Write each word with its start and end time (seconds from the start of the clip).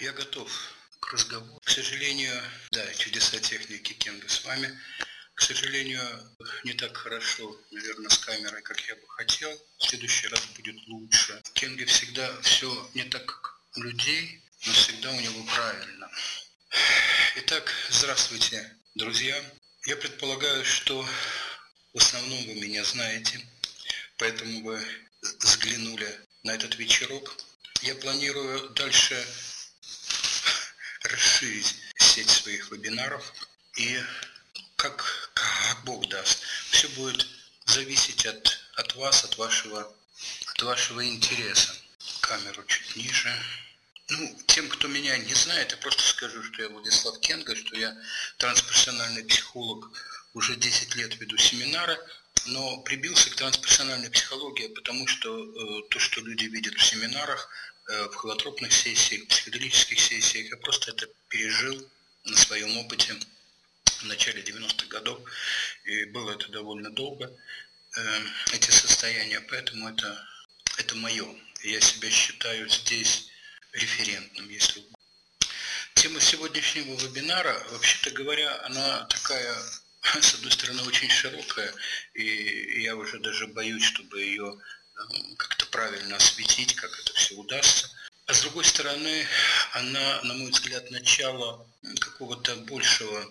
я 0.00 0.12
готов 0.12 0.50
к 0.98 1.12
разговору. 1.12 1.60
К 1.64 1.70
сожалению, 1.70 2.42
да, 2.70 2.94
чудеса 2.94 3.38
техники 3.38 3.92
Кенга 3.92 4.28
с 4.28 4.44
вами. 4.44 4.78
К 5.34 5.42
сожалению, 5.42 6.02
не 6.64 6.72
так 6.72 6.96
хорошо, 6.96 7.56
наверное, 7.70 8.10
с 8.10 8.18
камерой, 8.18 8.62
как 8.62 8.80
я 8.88 8.96
бы 8.96 9.08
хотел. 9.08 9.50
В 9.78 9.84
следующий 9.84 10.28
раз 10.28 10.44
будет 10.56 10.76
лучше. 10.88 11.42
Кенге 11.54 11.84
всегда 11.86 12.40
все 12.42 12.90
не 12.94 13.04
так, 13.04 13.24
как 13.26 13.60
у 13.76 13.82
людей, 13.82 14.42
но 14.66 14.72
всегда 14.72 15.10
у 15.10 15.20
него 15.20 15.44
правильно. 15.44 16.10
Итак, 17.36 17.72
здравствуйте, 17.90 18.76
друзья. 18.94 19.42
Я 19.86 19.96
предполагаю, 19.96 20.64
что 20.64 21.06
в 21.92 21.98
основном 21.98 22.44
вы 22.46 22.54
меня 22.54 22.84
знаете, 22.84 23.40
поэтому 24.18 24.62
вы 24.62 24.82
взглянули 25.40 26.20
на 26.42 26.52
этот 26.52 26.76
вечерок. 26.76 27.34
Я 27.82 27.94
планирую 27.94 28.70
дальше 28.70 29.26
расширить 31.12 31.76
сеть 31.96 32.30
своих 32.30 32.70
вебинаров 32.70 33.32
и 33.76 34.00
как, 34.76 35.30
как 35.34 35.84
Бог 35.84 36.08
даст. 36.08 36.42
Все 36.70 36.88
будет 36.90 37.26
зависеть 37.66 38.26
от, 38.26 38.58
от 38.74 38.94
вас, 38.96 39.24
от 39.24 39.36
вашего, 39.38 39.94
от 40.46 40.62
вашего 40.62 41.06
интереса. 41.06 41.74
Камеру 42.20 42.64
чуть 42.64 42.96
ниже. 42.96 43.32
Ну, 44.08 44.38
тем, 44.46 44.68
кто 44.68 44.88
меня 44.88 45.16
не 45.18 45.34
знает, 45.34 45.70
я 45.70 45.76
просто 45.76 46.02
скажу, 46.02 46.42
что 46.42 46.62
я 46.62 46.68
Владислав 46.68 47.20
Кенга, 47.20 47.54
что 47.54 47.76
я 47.76 47.96
трансперсональный 48.38 49.24
психолог, 49.24 49.88
уже 50.34 50.56
10 50.56 50.96
лет 50.96 51.20
веду 51.20 51.36
семинары, 51.36 51.98
но 52.46 52.78
прибился 52.78 53.30
к 53.30 53.36
трансперсональной 53.36 54.10
психологии, 54.10 54.68
потому 54.68 55.06
что 55.06 55.28
э, 55.38 55.82
то, 55.90 55.98
что 55.98 56.20
люди 56.22 56.46
видят 56.46 56.74
в 56.74 56.84
семинарах, 56.84 57.48
в 58.10 58.14
холотропных 58.14 58.72
сессиях, 58.72 59.26
психоделических 59.28 59.98
сессиях, 59.98 60.50
я 60.50 60.56
просто 60.56 60.92
это 60.92 61.06
пережил 61.28 61.88
на 62.24 62.36
своем 62.36 62.76
опыте 62.78 63.14
в 63.84 64.04
начале 64.04 64.42
90-х 64.42 64.86
годов, 64.88 65.20
и 65.84 66.04
было 66.06 66.32
это 66.32 66.50
довольно 66.50 66.90
долго, 66.90 67.26
э, 67.96 68.20
эти 68.52 68.70
состояния, 68.70 69.40
поэтому 69.40 69.88
это, 69.88 70.26
это 70.78 70.94
мое. 70.96 71.26
Я 71.62 71.80
себя 71.80 72.10
считаю 72.10 72.68
здесь 72.68 73.28
референтным, 73.72 74.48
если 74.48 74.82
Тема 75.94 76.18
сегодняшнего 76.18 76.94
вебинара, 76.94 77.62
вообще-то 77.72 78.10
говоря, 78.12 78.64
она 78.64 79.04
такая, 79.04 79.54
с 80.22 80.34
одной 80.34 80.50
стороны, 80.50 80.82
очень 80.84 81.10
широкая, 81.10 81.74
и 82.14 82.80
я 82.82 82.96
уже 82.96 83.18
даже 83.18 83.46
боюсь, 83.48 83.84
чтобы 83.84 84.22
ее 84.22 84.54
э, 84.54 84.79
как-то 85.36 85.66
правильно 85.66 86.16
осветить, 86.16 86.74
как 86.74 86.98
это 87.00 87.12
все 87.14 87.34
удастся. 87.34 87.90
А 88.26 88.34
с 88.34 88.42
другой 88.42 88.64
стороны, 88.64 89.26
она, 89.72 90.22
на 90.22 90.34
мой 90.34 90.50
взгляд, 90.50 90.90
начало 90.90 91.66
какого-то 91.98 92.56
большего 92.56 93.28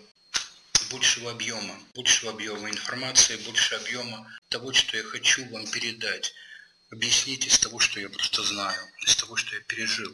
большего 0.90 1.30
объема, 1.30 1.78
большего 1.94 2.32
объема 2.32 2.68
информации, 2.68 3.36
больше 3.44 3.76
объема 3.76 4.30
того, 4.48 4.72
что 4.72 4.96
я 4.96 5.04
хочу 5.04 5.48
вам 5.50 5.66
передать. 5.70 6.34
Объяснить 6.90 7.46
из 7.46 7.58
того, 7.60 7.78
что 7.78 8.00
я 8.00 8.08
просто 8.08 8.42
знаю, 8.42 8.88
из 9.06 9.14
того, 9.14 9.36
что 9.36 9.54
я 9.54 9.62
пережил 9.62 10.12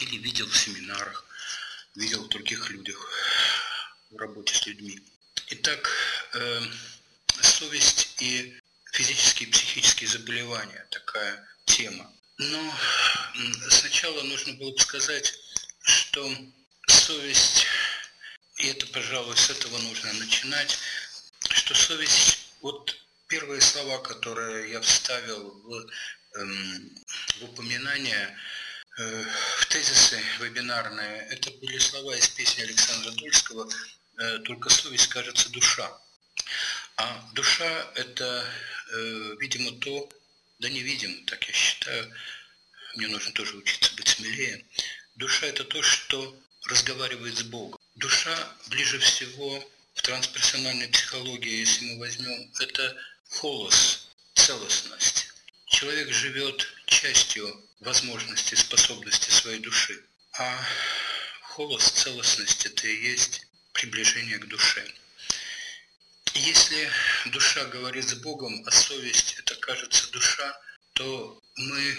или 0.00 0.16
видел 0.16 0.48
в 0.48 0.56
семинарах, 0.56 1.26
видел 1.94 2.24
в 2.24 2.28
других 2.28 2.70
людях 2.70 3.10
в 4.10 4.16
работе 4.16 4.54
с 4.54 4.66
людьми. 4.66 4.98
Итак, 5.48 5.90
э, 6.32 6.62
совесть 7.42 8.16
и 8.20 8.58
физические 8.98 9.48
и 9.48 9.52
психические 9.52 10.08
заболевания– 10.08 10.86
такая 10.90 11.46
тема. 11.64 12.12
Но 12.38 12.74
сначала 13.70 14.22
нужно 14.22 14.54
было 14.54 14.72
бы 14.72 14.78
сказать, 14.78 15.34
что 15.82 16.30
совесть, 16.86 17.66
и 18.58 18.66
это, 18.66 18.86
пожалуй, 18.88 19.36
с 19.36 19.50
этого 19.50 19.78
нужно 19.78 20.12
начинать, 20.14 20.78
что 21.50 21.74
совесть, 21.74 22.38
вот 22.60 22.96
первые 23.28 23.60
слова, 23.60 23.98
которые 23.98 24.72
я 24.72 24.80
вставил 24.80 25.50
в, 25.50 25.90
эм, 26.36 27.04
в 27.40 27.44
упоминание– 27.44 28.36
Э, 28.98 29.24
в 29.58 29.66
тезисы 29.66 30.20
вебинарные, 30.40 31.28
это 31.30 31.52
были 31.52 31.78
слова 31.78 32.16
из 32.16 32.28
песни 32.30 32.62
Александра 32.62 33.12
Дольского 33.12 33.68
э, 34.18 34.38
«Только 34.38 34.70
совесть 34.70 35.06
кажется 35.06 35.48
душа». 35.52 35.88
А 36.98 37.30
душа– 37.32 37.92
это, 37.94 38.44
э, 38.90 39.36
видимо, 39.38 39.70
то, 39.78 40.08
да 40.58 40.68
невидимо, 40.68 41.24
так 41.26 41.46
я 41.46 41.54
считаю, 41.54 42.12
мне 42.96 43.06
нужно 43.06 43.30
тоже 43.34 43.56
учиться 43.56 43.94
быть 43.94 44.08
смелее. 44.08 44.64
Душа– 45.14 45.46
это 45.52 45.62
то, 45.62 45.80
что 45.80 46.36
разговаривает 46.64 47.36
с 47.38 47.44
Богом. 47.44 47.78
Душа 47.94 48.36
ближе 48.66 48.98
всего 48.98 49.64
в 49.94 50.02
трансперсональной 50.02 50.88
психологии, 50.88 51.60
если 51.60 51.84
мы 51.84 52.00
возьмем, 52.00 52.52
это 52.58 52.96
холос, 53.30 54.08
целостность. 54.34 55.28
Человек 55.66 56.10
живет 56.10 56.66
частью 56.86 57.64
возможности, 57.78 58.56
способности 58.56 59.30
своей 59.30 59.60
души. 59.60 60.02
А 60.32 60.66
холос, 61.42 61.92
целостность– 61.92 62.66
это 62.66 62.88
и 62.88 63.02
есть 63.10 63.46
приближение 63.72 64.38
к 64.38 64.48
душе. 64.48 64.84
Если 66.38 66.88
душа 67.26 67.64
говорит 67.64 68.08
с 68.08 68.14
Богом, 68.14 68.62
а 68.64 68.70
совесть– 68.70 69.34
это, 69.38 69.56
кажется, 69.56 70.08
душа, 70.12 70.60
то 70.92 71.42
мы 71.56 71.98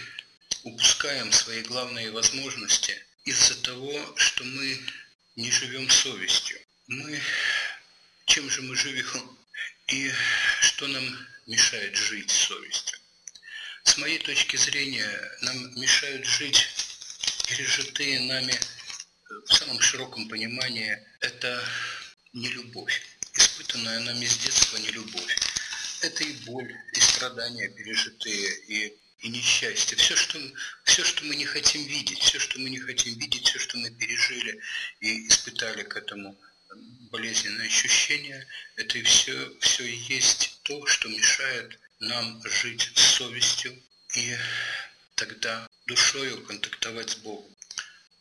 упускаем 0.63 1.31
свои 1.33 1.61
главные 1.63 2.09
возможности 2.11 2.97
из-за 3.25 3.61
того, 3.61 4.15
что 4.15 4.45
мы 4.45 4.79
не 5.35 5.51
живем 5.51 5.89
совестью. 5.89 6.57
Мы, 6.87 7.21
чем 8.27 8.49
же 8.49 8.61
мы 8.61 8.77
живем 8.77 9.37
и 9.87 10.09
что 10.61 10.87
нам 10.87 11.27
мешает 11.45 11.97
жить 11.97 12.31
совестью? 12.31 12.97
С 13.83 13.97
моей 13.97 14.19
точки 14.19 14.55
зрения, 14.55 15.31
нам 15.41 15.79
мешают 15.79 16.25
жить 16.25 16.65
пережитые 17.47 18.21
нами 18.21 18.57
в 19.47 19.53
самом 19.53 19.81
широком 19.81 20.29
понимании 20.29 20.97
это 21.19 21.61
не 22.31 22.47
любовь, 22.49 23.01
испытанная 23.39 23.99
нами 24.01 24.25
с 24.25 24.37
детства 24.37 24.77
не 24.77 24.89
любовь. 24.89 25.37
Это 26.01 26.23
и 26.23 26.33
боль, 26.45 26.73
и 26.93 26.99
страдания 26.99 27.69
пережитые, 27.69 28.59
и, 28.67 28.93
и 29.19 29.29
несчастье. 29.29 29.97
Все 29.97 30.15
что, 30.15 30.39
все, 30.83 31.03
что 31.03 31.25
мы 31.25 31.35
не 31.35 31.45
хотим 31.45 31.83
видеть, 31.85 32.19
все, 32.19 32.39
что 32.39 32.59
мы 32.59 32.69
не 32.69 32.79
хотим 32.79 33.17
видеть, 33.17 33.47
все, 33.47 33.59
что 33.59 33.77
мы 33.77 33.89
пережили 33.91 34.59
и 35.01 35.27
испытали 35.27 35.83
к 35.83 35.95
этому 35.97 36.37
болезненное 37.11 37.65
ощущение, 37.65 38.47
это 38.75 38.97
и 38.97 39.03
все, 39.03 39.33
все 39.59 39.83
и 39.83 39.95
есть 39.95 40.59
то, 40.63 40.85
что 40.85 41.09
мешает 41.09 41.79
нам 41.99 42.41
жить 42.45 42.91
с 42.95 43.01
совестью 43.01 43.73
и 44.15 44.37
тогда 45.15 45.67
душою 45.85 46.43
контактовать 46.43 47.09
с 47.09 47.15
Богом. 47.17 47.55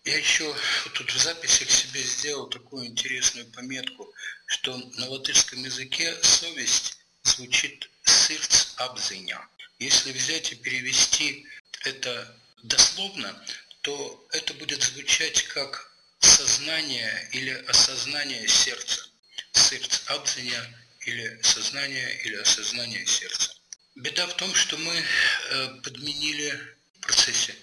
Я 0.08 0.16
еще 0.16 0.56
тут 0.94 1.12
в 1.12 1.19
записях 1.19 1.70
себе 1.70 2.00
сделал 2.02 2.48
такую 2.48 2.86
интересную 2.86 3.46
пометку, 3.48 4.10
что 4.46 4.74
на 4.96 5.06
латышском 5.06 5.62
языке 5.62 6.16
совесть 6.22 6.96
звучит 7.24 7.91
«сырц 8.04 8.72
абзыня». 8.76 9.38
Если 9.78 10.12
взять 10.12 10.50
и 10.52 10.54
перевести 10.54 11.47
это 11.84 12.34
дословно, 12.62 13.44
то 13.82 14.26
это 14.32 14.54
будет 14.54 14.82
звучать 14.82 15.42
как 15.48 15.92
сознание 16.20 17.28
или 17.32 17.50
осознание 17.68 18.48
сердца. 18.48 19.06
Сырц 19.52 20.04
абзыня 20.06 20.62
или 21.04 21.38
сознание 21.42 22.22
или 22.22 22.36
осознание 22.36 23.04
сердца. 23.04 23.54
Беда 23.94 24.26
в 24.26 24.34
том, 24.36 24.54
что 24.54 24.78
мы 24.78 24.94
э, 24.97 25.68
подменили 25.82 26.58
в 26.94 27.00
процессе 27.00 27.54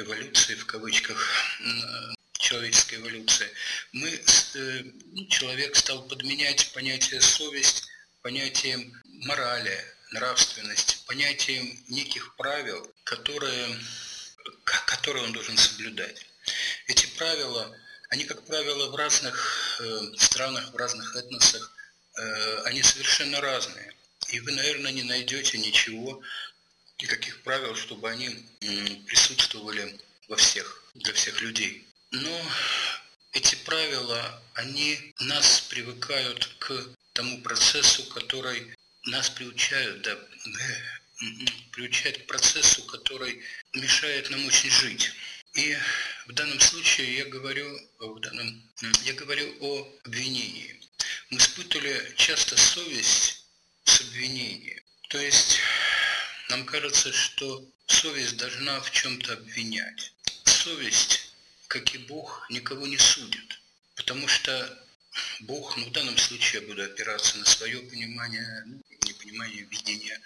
эволюции, 0.00 0.54
в 0.54 0.66
кавычках, 0.66 1.18
человеческой 2.40 2.96
эволюции, 2.96 3.48
мы, 3.92 4.08
э, 4.08 4.82
ну, 5.12 5.26
человек 5.26 5.76
стал 5.76 6.02
подменять 6.08 6.72
понятие 6.72 7.20
совесть 7.20 7.84
понятием 8.22 8.92
морали, 9.26 9.78
нравственности, 10.12 10.98
понятием 11.06 11.82
неких 11.88 12.34
правил, 12.36 12.92
которые, 13.04 13.78
которые 14.64 15.24
он 15.24 15.32
должен 15.32 15.56
соблюдать. 15.56 16.26
Эти 16.86 17.06
правила, 17.16 17.74
они, 18.10 18.24
как 18.24 18.44
правило, 18.46 18.90
в 18.90 18.96
разных 18.96 19.80
э, 19.80 20.00
странах, 20.18 20.72
в 20.72 20.76
разных 20.76 21.14
этносах, 21.16 21.72
они 22.64 22.82
совершенно 22.82 23.40
разные. 23.40 23.94
И 24.28 24.40
вы, 24.40 24.52
наверное, 24.52 24.92
не 24.92 25.04
найдете 25.04 25.56
ничего, 25.58 26.20
никаких 27.02 27.42
правил, 27.42 27.74
чтобы 27.74 28.10
они 28.10 28.28
присутствовали 29.06 29.98
во 30.28 30.36
всех, 30.36 30.84
для 30.94 31.12
всех 31.12 31.40
людей. 31.40 31.86
Но 32.10 32.42
эти 33.32 33.54
правила, 33.56 34.42
они 34.54 35.14
нас 35.20 35.60
привыкают 35.62 36.46
к 36.58 36.88
тому 37.12 37.40
процессу, 37.42 38.04
который 38.06 38.74
нас 39.06 39.30
приучают, 39.30 40.02
да, 40.02 40.18
приучает 41.72 42.22
к 42.22 42.26
процессу, 42.26 42.82
который 42.84 43.42
мешает 43.74 44.30
нам 44.30 44.44
очень 44.46 44.70
жить. 44.70 45.12
И 45.54 45.76
в 46.26 46.32
данном 46.32 46.60
случае 46.60 47.18
я 47.18 47.24
говорю, 47.24 47.78
в 47.98 48.20
данном, 48.20 48.62
я 49.04 49.14
говорю 49.14 49.52
о 49.60 50.00
обвинении. 50.04 50.80
Мы 51.30 51.40
спутали 51.40 52.12
часто 52.16 52.56
совесть 52.56 53.44
с 53.84 54.00
обвинением. 54.00 54.80
То 55.08 55.18
есть 55.18 55.58
нам 56.50 56.64
кажется, 56.64 57.12
что 57.12 57.64
совесть 57.86 58.36
должна 58.36 58.80
в 58.80 58.90
чем-то 58.90 59.34
обвинять. 59.34 60.12
Совесть, 60.44 61.32
как 61.68 61.94
и 61.94 61.98
Бог, 61.98 62.46
никого 62.50 62.86
не 62.86 62.98
судит. 62.98 63.60
Потому 63.94 64.26
что 64.26 64.52
Бог, 65.40 65.76
ну 65.76 65.86
в 65.86 65.92
данном 65.92 66.18
случае 66.18 66.62
я 66.62 66.68
буду 66.68 66.82
опираться 66.82 67.38
на 67.38 67.44
свое 67.44 67.78
понимание, 67.80 68.64
ну, 68.66 68.82
не 69.06 69.12
понимание, 69.12 69.62
видение, 69.62 70.20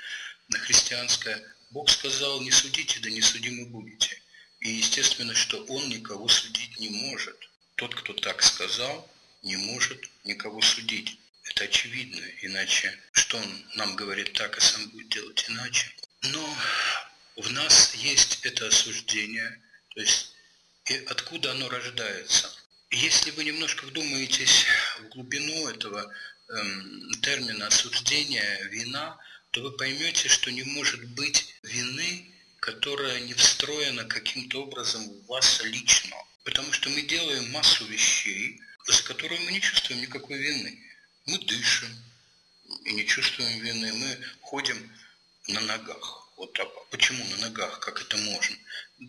на 0.48 0.58
христианское. 0.58 1.42
Бог 1.70 1.90
сказал, 1.90 2.40
не 2.40 2.50
судите, 2.50 3.00
да 3.00 3.10
не 3.10 3.20
судимы 3.20 3.66
будете. 3.66 4.20
И 4.60 4.70
естественно, 4.70 5.34
что 5.34 5.62
он 5.64 5.88
никого 5.88 6.28
судить 6.28 6.80
не 6.80 6.88
может. 6.88 7.36
Тот, 7.74 7.94
кто 7.94 8.12
так 8.14 8.42
сказал, 8.42 9.10
не 9.42 9.56
может 9.56 10.08
никого 10.24 10.62
судить. 10.62 11.18
Это 11.44 11.64
очевидно, 11.64 12.24
иначе 12.40 12.98
что 13.12 13.36
он 13.36 13.64
нам 13.74 13.96
говорит 13.96 14.32
так, 14.32 14.56
а 14.56 14.60
сам 14.60 14.88
будет 14.90 15.08
делать 15.08 15.44
иначе. 15.48 15.94
Но 16.32 16.56
в 17.36 17.50
нас 17.52 17.94
есть 17.94 18.40
это 18.42 18.68
осуждение, 18.68 19.60
то 19.94 20.00
есть 20.00 20.32
и 20.86 20.96
откуда 21.06 21.52
оно 21.52 21.68
рождается. 21.68 22.50
Если 22.90 23.30
вы 23.32 23.44
немножко 23.44 23.84
вдумаетесь 23.86 24.66
в 24.98 25.08
глубину 25.08 25.68
этого 25.68 26.12
эм, 26.48 27.10
термина 27.22 27.66
осуждения, 27.66 28.62
вина, 28.64 29.18
то 29.50 29.62
вы 29.62 29.72
поймете, 29.72 30.28
что 30.28 30.50
не 30.50 30.62
может 30.62 31.02
быть 31.10 31.54
вины 31.62 32.34
которая 32.64 33.20
не 33.20 33.34
встроена 33.34 34.04
каким-то 34.04 34.62
образом 34.62 35.06
в 35.06 35.26
вас 35.26 35.60
лично. 35.64 36.16
Потому 36.44 36.72
что 36.72 36.88
мы 36.88 37.02
делаем 37.02 37.50
массу 37.50 37.84
вещей, 37.84 38.58
за 38.86 39.02
которые 39.02 39.38
мы 39.42 39.52
не 39.52 39.60
чувствуем 39.60 40.00
никакой 40.00 40.38
вины. 40.38 40.78
Мы 41.26 41.38
дышим 41.40 41.90
и 42.86 42.92
не 42.94 43.06
чувствуем 43.06 43.60
вины. 43.60 43.92
Мы 43.92 44.18
ходим 44.40 44.78
на 45.48 45.60
ногах. 45.60 46.28
Вот 46.36 46.58
а 46.58 46.64
почему 46.90 47.24
на 47.26 47.36
ногах? 47.38 47.80
Как 47.80 48.00
это 48.00 48.16
можно? 48.16 48.56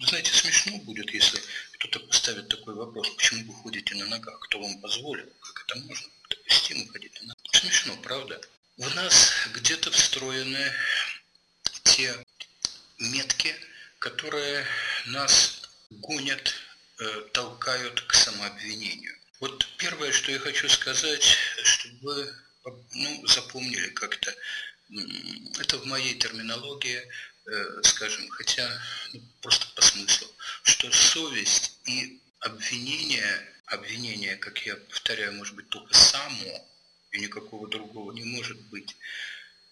Знаете, 0.01 0.31
смешно 0.33 0.77
будет, 0.79 1.11
если 1.11 1.41
кто-то 1.73 1.99
поставит 2.01 2.49
такой 2.49 2.75
вопрос, 2.75 3.09
почему 3.15 3.51
вы 3.51 3.63
ходите 3.63 3.95
на 3.95 4.05
ногах? 4.07 4.39
Кто 4.41 4.59
вам 4.59 4.79
позволил? 4.81 5.27
Как 5.41 5.65
это 5.67 5.79
можно? 5.85 6.07
Допустимо 6.29 6.87
ходить 6.91 7.19
на 7.21 7.27
ногах. 7.27 7.45
Смешно, 7.53 7.97
правда? 8.03 8.41
В 8.77 8.95
нас 8.95 9.33
где-то 9.53 9.91
встроены 9.91 10.71
те 11.83 12.15
метки, 12.99 13.55
которые 13.99 14.65
нас 15.07 15.61
гонят, 15.89 16.53
э, 16.99 17.21
толкают 17.33 18.01
к 18.01 18.13
самообвинению. 18.13 19.15
Вот 19.39 19.67
первое, 19.77 20.11
что 20.11 20.31
я 20.31 20.39
хочу 20.39 20.67
сказать, 20.69 21.23
чтобы 21.63 22.35
ну, 22.93 23.27
запомнили 23.27 23.89
как-то, 23.89 24.33
это 25.59 25.77
в 25.77 25.85
моей 25.85 26.15
терминологии, 26.15 27.01
э, 27.45 27.81
скажем, 27.83 28.29
хотя 28.29 28.69
ну, 29.13 29.21
просто 29.41 29.67
по 29.75 29.81
смыслу, 29.81 30.27
что 30.63 30.91
совесть 30.91 31.79
и 31.85 32.19
обвинение, 32.39 33.53
обвинение, 33.67 34.35
как 34.37 34.65
я 34.65 34.75
повторяю, 34.75 35.33
может 35.33 35.55
быть 35.55 35.69
только 35.69 35.93
само, 35.93 36.67
и 37.11 37.19
никакого 37.19 37.67
другого 37.67 38.11
не 38.11 38.23
может 38.23 38.59
быть, 38.67 38.95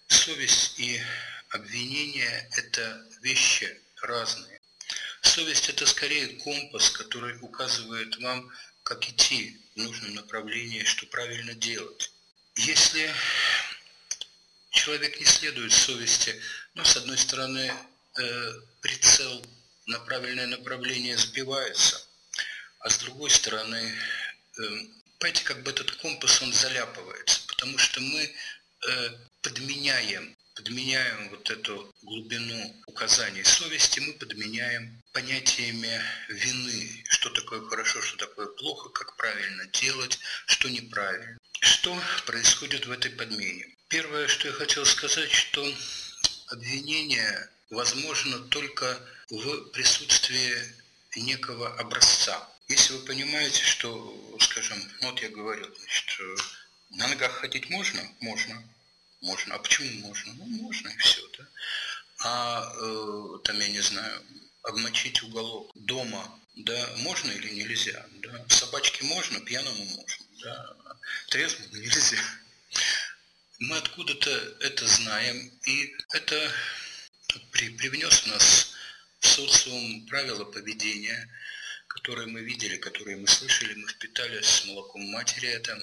совесть 0.07 0.79
и 0.79 1.01
обвинение– 1.49 2.49
это 2.57 3.05
вещи 3.21 3.79
разные. 4.01 4.59
Совесть– 5.21 5.69
это 5.69 5.85
скорее 5.85 6.27
компас, 6.39 6.89
который 6.89 7.37
указывает 7.41 8.17
вам, 8.17 8.51
как 8.83 9.07
идти 9.07 9.59
в 9.75 9.79
нужном 9.79 10.15
направлении, 10.15 10.83
что 10.83 11.05
правильно 11.07 11.53
делать. 11.53 12.11
Если 12.55 13.09
человек 14.73 15.19
не 15.19 15.25
следует 15.25 15.71
совести, 15.71 16.35
но 16.73 16.83
с 16.83 16.97
одной 16.97 17.17
стороны 17.17 17.71
э, 18.19 18.53
прицел 18.81 19.45
на 19.85 19.99
правильное 19.99 20.47
направление 20.47 21.17
сбивается, 21.17 22.05
а 22.79 22.89
с 22.89 22.97
другой 22.97 23.29
стороны, 23.29 23.77
э, 23.77 24.61
понимаете, 25.19 25.43
как 25.45 25.63
бы 25.63 25.71
этот 25.71 25.91
компас, 25.97 26.41
он 26.41 26.51
заляпывается, 26.51 27.41
потому 27.47 27.77
что 27.77 28.01
мы 28.01 28.21
э, 28.87 29.09
подменяем 29.41 30.35
подменяем 30.55 31.29
вот 31.29 31.49
эту 31.49 31.91
глубину 32.03 32.83
указаний 32.85 33.43
совести, 33.43 33.99
мы 33.99 34.13
подменяем 34.13 35.01
понятиями 35.11 35.99
вины, 36.29 37.03
что 37.09 37.31
такое 37.31 37.61
хорошо, 37.61 38.01
что 38.01 38.17
такое 38.17 38.47
плохо, 38.47 38.89
как 38.89 39.15
правильно 39.17 39.65
делать, 39.67 40.19
что 40.45 40.69
неправильно. 40.69 41.39
Что 41.59 41.99
происходит 42.27 42.85
в 42.85 42.91
этой 42.91 43.09
подмене? 43.11 43.65
Первое, 43.93 44.27
что 44.27 44.47
я 44.47 44.53
хотел 44.55 44.87
сказать, 44.87 45.29
что 45.29 45.63
обвинение 46.47 47.47
возможно 47.69 48.39
только 48.39 48.99
в 49.29 49.69
присутствии 49.69 50.55
некого 51.15 51.67
образца. 51.77 52.49
Если 52.69 52.93
вы 52.93 53.05
понимаете, 53.05 53.63
что, 53.63 54.35
скажем, 54.39 54.79
вот 55.03 55.21
я 55.21 55.29
говорил, 55.29 55.71
значит, 55.77 56.19
на 56.89 57.07
ногах 57.07 57.33
ходить 57.33 57.69
можно? 57.69 58.01
Можно. 58.19 58.63
Можно. 59.21 59.53
А 59.53 59.59
почему 59.59 60.07
можно? 60.07 60.33
Ну, 60.33 60.45
можно 60.47 60.89
и 60.89 60.97
все, 60.97 61.21
да. 61.37 61.47
А 62.23 62.73
э, 62.75 63.39
там, 63.43 63.59
я 63.59 63.67
не 63.67 63.81
знаю, 63.81 64.23
обмочить 64.63 65.21
уголок 65.21 65.71
дома, 65.75 66.39
да, 66.55 66.89
можно 66.97 67.29
или 67.29 67.53
нельзя, 67.53 68.03
да. 68.23 68.43
Собачке 68.49 69.03
можно, 69.03 69.39
пьяному 69.41 69.85
можно, 69.85 70.25
да. 70.41 70.77
Трезвому 71.29 71.75
нельзя. 71.75 72.17
Мы 73.65 73.77
откуда-то 73.77 74.29
это 74.59 74.85
знаем, 74.85 75.49
и 75.65 75.95
это 76.11 76.51
при, 77.51 77.69
привнес 77.69 78.23
в 78.23 78.27
нас 78.27 78.73
социум 79.21 80.05
правила 80.07 80.43
поведения, 80.43 81.29
которые 81.87 82.27
мы 82.27 82.41
видели, 82.41 82.75
которые 82.75 83.15
мы 83.15 83.27
слышали, 83.29 83.73
мы 83.75 83.87
впитали 83.87 84.41
с 84.41 84.65
молоком 84.65 85.03
матери 85.03 85.47
это. 85.47 85.81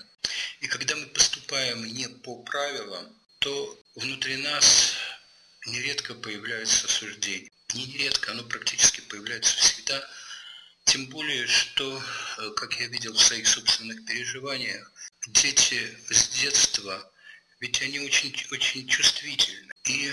И 0.60 0.66
когда 0.66 0.94
мы 0.94 1.06
поступаем 1.06 1.82
не 1.86 2.06
по 2.06 2.42
правилам, 2.42 3.18
то 3.38 3.82
внутри 3.94 4.36
нас 4.36 4.92
нередко 5.64 6.14
появляются 6.14 6.86
суждения. 6.86 7.50
Не 7.72 7.86
нередко, 7.86 8.32
оно 8.32 8.42
практически 8.42 9.00
появляется 9.00 9.56
всегда. 9.56 10.06
Тем 10.84 11.06
более, 11.06 11.46
что, 11.46 12.02
э, 12.36 12.50
как 12.56 12.78
я 12.78 12.88
видел 12.88 13.14
в 13.14 13.22
своих 13.22 13.48
собственных 13.48 14.04
переживаниях, 14.04 14.92
дети 15.28 15.96
с 16.10 16.28
детства, 16.40 17.10
ведь 17.60 17.80
они 17.82 18.00
очень, 18.00 18.34
очень 18.50 18.88
чувствительны. 18.88 19.72
И 19.84 20.12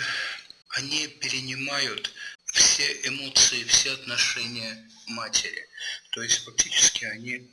они 0.70 1.08
перенимают 1.08 2.14
все 2.54 3.08
эмоции, 3.08 3.64
все 3.64 3.94
отношения 3.94 4.90
матери. 5.08 5.68
То 6.12 6.22
есть 6.22 6.44
фактически 6.44 7.06
они, 7.06 7.50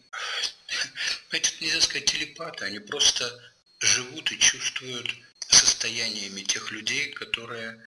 это 1.30 1.50
нельзя 1.60 1.80
сказать 1.80 2.06
телепаты, 2.06 2.64
они 2.64 2.80
просто 2.80 3.52
живут 3.80 4.30
и 4.32 4.38
чувствуют 4.38 5.14
состояниями 5.48 6.42
тех 6.42 6.70
людей, 6.72 7.12
которые, 7.12 7.86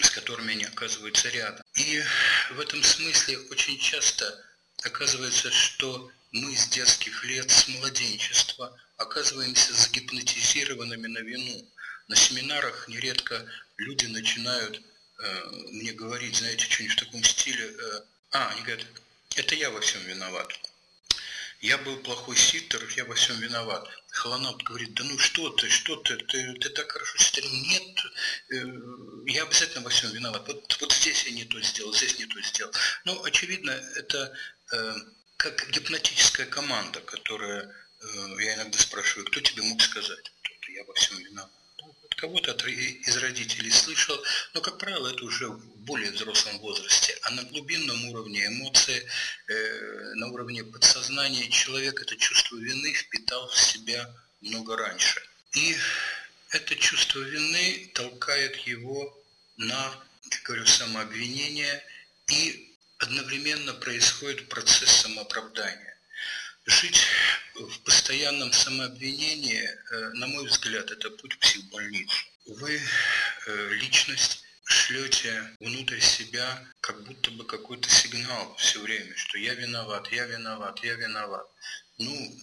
с 0.00 0.10
которыми 0.10 0.52
они 0.52 0.64
оказываются 0.64 1.28
рядом. 1.28 1.64
И 1.74 2.02
в 2.50 2.60
этом 2.60 2.82
смысле 2.82 3.38
очень 3.50 3.78
часто 3.78 4.44
оказывается, 4.82 5.50
что 5.50 6.10
мы 6.34 6.56
с 6.56 6.66
детских 6.68 7.24
лет, 7.24 7.50
с 7.50 7.68
младенчества 7.68 8.76
оказываемся 8.96 9.72
загипнотизированными 9.72 11.06
на 11.06 11.18
вину. 11.18 11.64
На 12.08 12.16
семинарах 12.16 12.88
нередко 12.88 13.46
люди 13.78 14.06
начинают 14.06 14.82
э, 15.18 15.46
мне 15.70 15.92
говорить, 15.92 16.36
знаете, 16.36 16.66
что-нибудь 16.68 16.96
в 16.96 17.04
таком 17.04 17.24
стиле. 17.24 17.64
Э, 17.64 18.00
а, 18.32 18.50
они 18.50 18.62
говорят, 18.62 18.86
это 19.36 19.54
я 19.54 19.70
во 19.70 19.80
всем 19.80 20.02
виноват 20.02 20.52
я 21.64 21.78
был 21.78 21.96
плохой 21.96 22.36
ситер, 22.36 22.86
я 22.94 23.06
во 23.06 23.14
всем 23.14 23.40
виноват. 23.40 23.88
Холонаут 24.10 24.62
говорит, 24.64 24.92
да 24.92 25.04
ну 25.04 25.18
что 25.18 25.48
ты, 25.48 25.70
что 25.70 25.96
ты, 25.96 26.18
ты, 26.18 26.52
ты 26.54 26.68
так 26.68 26.92
хорошо 26.92 27.16
ситерил. 27.16 27.50
Нет, 27.50 28.04
э, 28.50 29.32
я 29.32 29.44
обязательно 29.44 29.82
во 29.82 29.88
всем 29.88 30.10
виноват. 30.10 30.46
Вот, 30.46 30.76
вот 30.78 30.92
здесь 30.92 31.24
я 31.24 31.32
не 31.32 31.44
то 31.44 31.58
сделал, 31.62 31.94
здесь 31.94 32.18
не 32.18 32.26
то 32.26 32.38
сделал. 32.42 32.70
Ну, 33.06 33.24
очевидно, 33.24 33.70
это 33.70 34.36
э, 34.72 34.94
как 35.36 35.68
гипнотическая 35.70 36.46
команда, 36.46 37.00
которая, 37.00 37.74
э, 38.00 38.06
я 38.40 38.54
иногда 38.54 38.78
спрашиваю, 38.78 39.26
кто 39.26 39.40
тебе 39.40 39.62
мог 39.62 39.80
сказать, 39.82 40.32
я 40.68 40.84
во 40.84 40.94
всем 40.94 41.18
виноват 41.18 41.50
кого-то 42.16 42.52
из 42.66 43.16
родителей 43.18 43.70
слышал, 43.70 44.18
но, 44.54 44.60
как 44.62 44.78
правило, 44.78 45.08
это 45.08 45.24
уже 45.24 45.48
в 45.48 45.76
более 45.80 46.10
взрослом 46.10 46.58
возрасте. 46.58 47.16
А 47.22 47.30
на 47.30 47.42
глубинном 47.42 48.02
уровне 48.06 48.46
эмоции, 48.46 49.06
э, 49.48 50.14
на 50.14 50.28
уровне 50.28 50.64
подсознания 50.64 51.50
человек 51.50 52.00
это 52.00 52.16
чувство 52.16 52.56
вины 52.56 52.94
впитал 52.94 53.48
в 53.48 53.58
себя 53.58 54.10
много 54.40 54.76
раньше. 54.76 55.20
И 55.52 55.76
это 56.50 56.74
чувство 56.76 57.18
вины 57.20 57.90
толкает 57.94 58.56
его 58.66 59.22
на, 59.56 59.94
как 60.30 60.42
говорю, 60.44 60.66
самообвинение 60.66 61.84
и 62.28 62.73
одновременно 62.98 63.74
происходит 63.74 64.48
процесс 64.48 64.90
самооправдания. 64.90 65.98
Жить 66.66 66.98
в 67.54 67.80
постоянном 67.80 68.52
самообвинении, 68.52 69.62
э, 69.62 70.10
на 70.14 70.26
мой 70.26 70.46
взгляд, 70.46 70.90
это 70.90 71.10
путь 71.10 71.38
в. 71.38 72.10
Вы 72.46 72.80
э, 73.46 73.68
личность 73.74 74.44
шлете 74.64 75.56
внутрь 75.60 76.00
себя 76.00 76.66
как 76.80 77.02
будто 77.04 77.30
бы 77.32 77.44
какой-то 77.44 77.90
сигнал 77.90 78.56
все 78.56 78.80
время, 78.80 79.14
что 79.16 79.38
я 79.38 79.54
виноват, 79.54 80.10
я 80.10 80.24
виноват, 80.24 80.82
я 80.82 80.94
виноват. 80.94 81.46
Ну, 81.98 82.40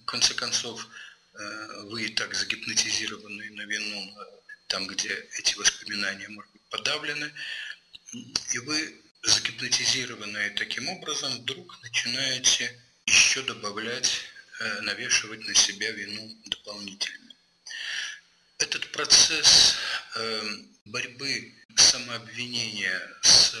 в 0.00 0.04
конце 0.04 0.34
концов, 0.34 0.86
э, 1.34 1.82
вы 1.86 2.04
и 2.04 2.08
так 2.14 2.34
загипнотизированы 2.34 3.50
на 3.50 3.62
вину, 3.62 4.14
там, 4.68 4.86
где 4.86 5.12
эти 5.38 5.56
воспоминания, 5.56 6.28
может 6.28 6.52
быть, 6.52 6.62
подавлены, 6.70 7.32
и 8.52 8.58
вы 8.58 9.02
загипнотизированные 9.26 10.50
таким 10.50 10.88
образом 10.88 11.32
вдруг 11.38 11.82
начинаете 11.82 12.80
еще 13.06 13.42
добавлять, 13.42 14.22
э, 14.60 14.80
навешивать 14.82 15.46
на 15.46 15.54
себя 15.54 15.90
вину 15.90 16.36
дополнительно. 16.46 17.32
Этот 18.58 18.90
процесс 18.92 19.76
эм, 20.14 20.68
борьбы 20.86 21.52
самообвинения 21.76 23.00
с 23.22 23.54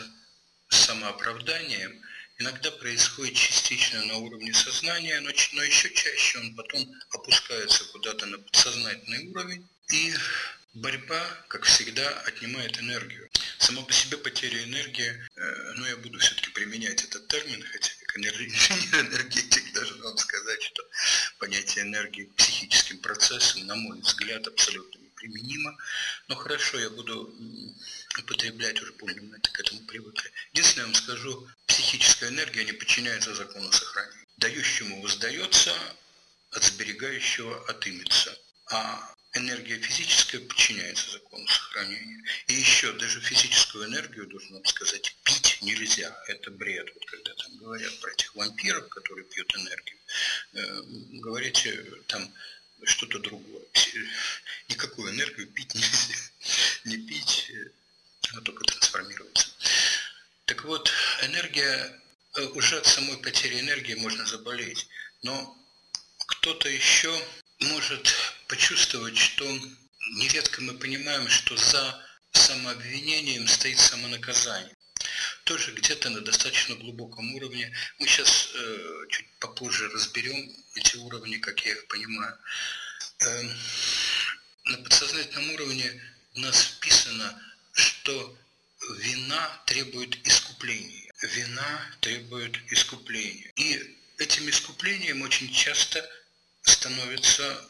самооправданием 0.68 2.02
иногда 2.38 2.70
происходит 2.70 3.34
частично 3.34 4.04
на 4.06 4.16
уровне 4.16 4.54
сознания, 4.54 5.20
но, 5.20 5.30
но 5.52 5.62
еще 5.62 5.92
чаще 5.92 6.38
он 6.38 6.54
потом 6.54 6.90
опускается 7.10 7.84
куда-то 7.86 8.26
на 8.26 8.38
подсознательный 8.38 9.28
уровень, 9.28 9.68
и 9.92 10.14
борьба, 10.74 11.22
как 11.48 11.64
всегда, 11.64 12.08
отнимает 12.20 12.78
энергию. 12.78 13.28
Сама 13.66 13.82
по 13.82 13.92
себе 13.92 14.16
потеря 14.16 14.62
энергии, 14.62 15.10
э, 15.34 15.72
но 15.74 15.88
я 15.88 15.96
буду 15.96 16.20
все-таки 16.20 16.50
применять 16.50 17.02
этот 17.02 17.26
термин, 17.26 17.60
хотя 17.64 17.90
как 18.06 18.16
энергетик 18.16 19.74
должен 19.74 20.00
вам 20.02 20.16
сказать, 20.18 20.62
что 20.62 20.84
понятие 21.40 21.84
энергии 21.84 22.30
психическим 22.36 22.98
процессам, 22.98 23.66
на 23.66 23.74
мой 23.74 23.98
взгляд, 24.02 24.46
абсолютно 24.46 25.00
неприменимо. 25.00 25.76
Но 26.28 26.36
хорошо, 26.36 26.78
я 26.78 26.90
буду 26.90 27.34
употреблять 28.16 28.80
уже 28.80 28.92
больно 28.92 29.22
мы 29.22 29.40
к 29.40 29.58
этому 29.58 29.80
привыкли. 29.80 30.30
Единственное, 30.52 30.86
я 30.86 30.92
вам 30.92 30.94
скажу, 30.94 31.48
психическая 31.66 32.30
энергия 32.30 32.62
не 32.62 32.72
подчиняется 32.72 33.34
закону 33.34 33.72
сохранения. 33.72 34.26
Дающему 34.36 35.02
воздается, 35.02 35.74
от 36.52 36.62
сберегающего 36.62 37.64
отымется. 37.68 38.38
А 38.70 39.14
энергия 39.34 39.78
физическая 39.78 40.40
подчиняется 40.40 41.10
закону 41.12 41.46
сохранения. 41.46 42.22
И 42.48 42.54
еще 42.54 42.92
даже 42.92 43.20
физическую 43.20 43.86
энергию, 43.86 44.26
должен 44.26 44.64
сказать, 44.64 45.16
пить 45.24 45.58
нельзя. 45.62 46.16
Это 46.28 46.50
бред. 46.50 46.88
Вот 46.94 47.04
когда 47.06 47.34
там 47.34 47.56
говорят 47.58 48.00
про 48.00 48.12
этих 48.12 48.34
вампиров, 48.34 48.88
которые 48.88 49.24
пьют 49.24 49.54
энергию, 49.54 49.98
э, 50.54 50.82
говорите 51.20 51.84
там 52.08 52.32
что-то 52.84 53.18
другое. 53.18 53.64
Никакую 54.68 55.12
энергию 55.12 55.46
пить 55.48 55.74
нельзя. 55.74 56.14
Не 56.84 56.96
пить, 56.98 57.50
э, 57.50 57.70
она 58.32 58.40
только 58.42 58.64
трансформируется. 58.64 59.48
Так 60.46 60.64
вот, 60.64 60.90
энергия, 61.22 62.00
э, 62.36 62.44
уже 62.54 62.78
от 62.78 62.86
самой 62.86 63.18
потери 63.18 63.60
энергии 63.60 63.94
можно 63.94 64.24
заболеть. 64.26 64.88
Но 65.22 65.56
кто-то 66.26 66.68
еще 66.68 67.16
может 67.60 68.35
почувствовать, 68.48 69.16
что 69.16 69.44
нередко 70.14 70.62
мы 70.62 70.74
понимаем, 70.74 71.28
что 71.28 71.56
за 71.56 72.02
самообвинением 72.32 73.48
стоит 73.48 73.78
самонаказание. 73.78 74.74
Тоже 75.44 75.72
где-то 75.72 76.10
на 76.10 76.20
достаточно 76.20 76.74
глубоком 76.74 77.34
уровне. 77.34 77.72
Мы 77.98 78.06
сейчас 78.08 78.50
э, 78.54 79.06
чуть 79.10 79.26
попозже 79.38 79.88
разберем 79.88 80.52
эти 80.74 80.96
уровни, 80.96 81.36
как 81.36 81.60
я 81.64 81.72
их 81.72 81.86
понимаю. 81.88 82.36
Э, 83.20 83.42
на 84.64 84.78
подсознательном 84.78 85.50
уровне 85.52 86.02
у 86.34 86.40
нас 86.40 86.62
вписано, 86.62 87.40
что 87.72 88.36
вина 88.98 89.62
требует 89.66 90.26
искупления. 90.26 91.12
Вина 91.22 91.80
требует 92.00 92.56
искупления. 92.72 93.52
И 93.56 93.96
этим 94.18 94.48
искуплением 94.50 95.22
очень 95.22 95.52
часто 95.52 96.04
становятся 96.62 97.64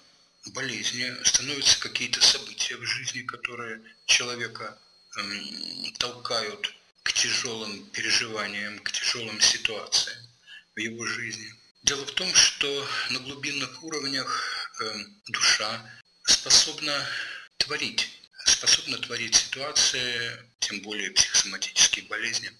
болезни, 0.52 1.12
становятся 1.24 1.78
какие-то 1.80 2.20
события 2.20 2.76
в 2.76 2.84
жизни, 2.84 3.22
которые 3.22 3.80
человека 4.06 4.78
эм, 5.16 5.92
толкают 5.98 6.74
к 7.02 7.12
тяжелым 7.12 7.84
переживаниям, 7.90 8.78
к 8.80 8.90
тяжелым 8.90 9.40
ситуациям 9.40 10.18
в 10.74 10.80
его 10.80 11.06
жизни. 11.06 11.52
Дело 11.82 12.04
в 12.04 12.12
том, 12.12 12.34
что 12.34 12.88
на 13.10 13.20
глубинных 13.20 13.82
уровнях 13.82 14.72
э, 14.80 15.04
душа 15.28 15.88
способна 16.24 17.06
творить, 17.58 18.08
способна 18.44 18.98
творить 18.98 19.36
ситуации, 19.36 20.32
тем 20.58 20.80
более 20.80 21.12
психосоматические 21.12 22.06
болезни. 22.06 22.50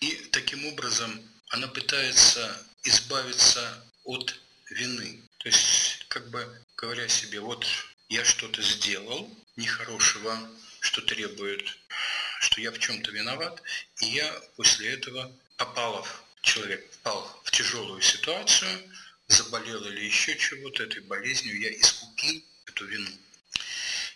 И 0.00 0.14
таким 0.32 0.66
образом 0.66 1.20
она 1.50 1.68
пытается 1.68 2.60
избавиться 2.82 3.84
от 4.04 4.34
вины. 4.70 5.20
То 5.38 5.48
есть, 5.48 6.06
как 6.08 6.28
бы 6.30 6.44
говоря 6.82 7.08
себе, 7.08 7.38
вот 7.38 7.64
я 8.08 8.24
что-то 8.24 8.60
сделал 8.60 9.30
нехорошего, 9.56 10.50
что 10.80 11.00
требует, 11.00 11.78
что 12.40 12.60
я 12.60 12.72
в 12.72 12.78
чем-то 12.80 13.12
виноват, 13.12 13.62
и 14.00 14.06
я 14.06 14.28
после 14.56 14.94
этого 14.94 15.32
попал 15.56 16.04
человек 16.42 16.90
попал 16.90 17.40
в 17.44 17.52
тяжелую 17.52 18.02
ситуацию, 18.02 18.68
заболел 19.28 19.84
или 19.84 20.04
еще 20.04 20.36
чего-то, 20.36 20.82
этой 20.82 21.02
болезнью, 21.02 21.60
я 21.60 21.70
искупил 21.70 22.42
эту 22.66 22.84
вину. 22.86 23.10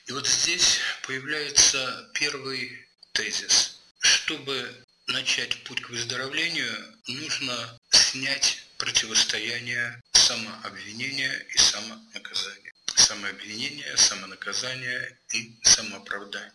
И 0.06 0.12
вот 0.12 0.26
здесь 0.26 0.80
появляется 1.04 2.10
первый 2.14 2.84
тезис. 3.12 3.80
Чтобы 4.00 4.84
начать 5.06 5.62
путь 5.62 5.82
к 5.82 5.90
выздоровлению, 5.90 6.98
нужно 7.06 7.78
снять 7.90 8.65
противостояние 8.78 10.02
самообвинения 10.12 11.46
и 11.54 11.58
самонаказания. 11.58 12.72
Самообвинение, 12.94 13.96
самонаказание 13.96 15.18
и 15.32 15.58
самооправдание. 15.62 16.52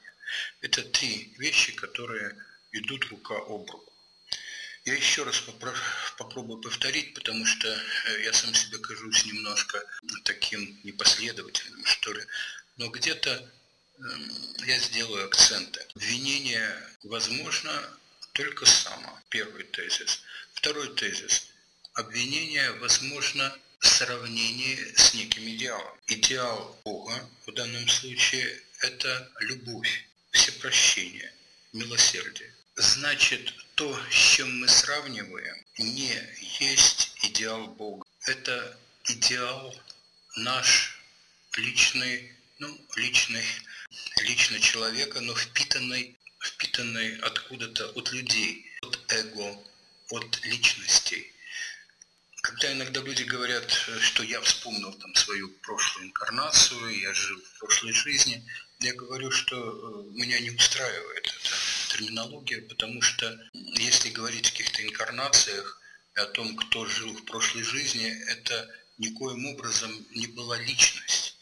Это 0.61 0.83
три 0.83 1.33
вещи, 1.37 1.73
которые 1.73 2.35
идут 2.71 3.05
рука 3.05 3.35
об 3.35 3.69
руку. 3.69 3.93
Я 4.83 4.95
еще 4.95 5.23
раз 5.23 5.43
попробую 6.17 6.59
повторить, 6.59 7.13
потому 7.13 7.45
что 7.45 7.67
э, 7.67 8.23
я 8.23 8.33
сам 8.33 8.53
себе 8.55 8.79
кажусь 8.79 9.25
немножко 9.25 9.83
таким 10.23 10.79
непоследовательным, 10.83 11.85
что 11.85 12.13
ли. 12.13 12.23
Но 12.77 12.89
где-то 12.89 13.29
эм, 13.99 14.31
я 14.65 14.79
сделаю 14.79 15.25
акценты. 15.25 15.81
Обвинение 15.93 16.75
возможно 17.03 17.71
только 18.33 18.65
само. 18.65 19.19
Первый 19.29 19.65
тезис. 19.65 20.23
Второй 20.53 20.95
тезис 20.95 21.50
обвинение 21.93 22.71
возможно 22.73 23.55
в 23.79 23.87
сравнении 23.87 24.77
с 24.95 25.13
неким 25.13 25.47
идеалом. 25.49 25.97
Идеал 26.07 26.79
Бога 26.83 27.27
в 27.45 27.51
данном 27.51 27.87
случае– 27.87 28.61
это 28.81 29.31
любовь, 29.39 30.07
всепрощение, 30.31 31.33
милосердие. 31.73 32.53
Значит, 32.75 33.53
то, 33.75 33.99
с 34.09 34.35
чем 34.35 34.59
мы 34.59 34.67
сравниваем, 34.67 35.55
не 35.77 36.15
есть 36.59 37.17
идеал 37.23 37.67
Бога. 37.67 38.05
Это 38.27 38.77
идеал 39.05 39.75
наш 40.37 41.01
личный, 41.57 42.31
ну, 42.59 42.79
личный, 42.95 43.43
лично 44.21 44.59
человека, 44.59 45.19
но 45.21 45.35
впитанный, 45.35 46.15
впитанный 46.39 47.17
откуда-то 47.17 47.89
от 47.89 48.11
людей, 48.11 48.65
от 48.81 48.99
эго, 49.09 49.57
от 50.11 50.45
личностей. 50.45 51.31
Когда 52.41 52.73
иногда 52.73 53.01
люди 53.01 53.23
говорят, 53.23 53.71
что 53.71 54.23
я 54.23 54.41
вспомнил 54.41 54.91
там 54.93 55.13
свою 55.15 55.49
прошлую 55.61 56.07
инкарнацию, 56.07 56.99
я 56.99 57.13
жил 57.13 57.39
в 57.39 57.59
прошлой 57.59 57.93
жизни, 57.93 58.43
я 58.79 58.93
говорю, 58.95 59.29
что 59.29 59.55
э, 59.55 60.11
меня 60.13 60.39
не 60.39 60.49
устраивает 60.49 61.27
эта 61.27 61.93
терминология, 61.93 62.61
потому 62.63 62.99
что 63.01 63.39
если 63.53 64.09
говорить 64.09 64.47
о 64.47 64.51
каких-то 64.51 64.83
инкарнациях, 64.83 65.79
о 66.15 66.25
том, 66.25 66.55
кто 66.55 66.85
жил 66.87 67.13
в 67.13 67.25
прошлой 67.25 67.63
жизни, 67.63 68.09
это 68.27 68.67
никоим 68.97 69.45
образом 69.45 69.91
не 70.15 70.27
была 70.27 70.57
личность. 70.57 71.37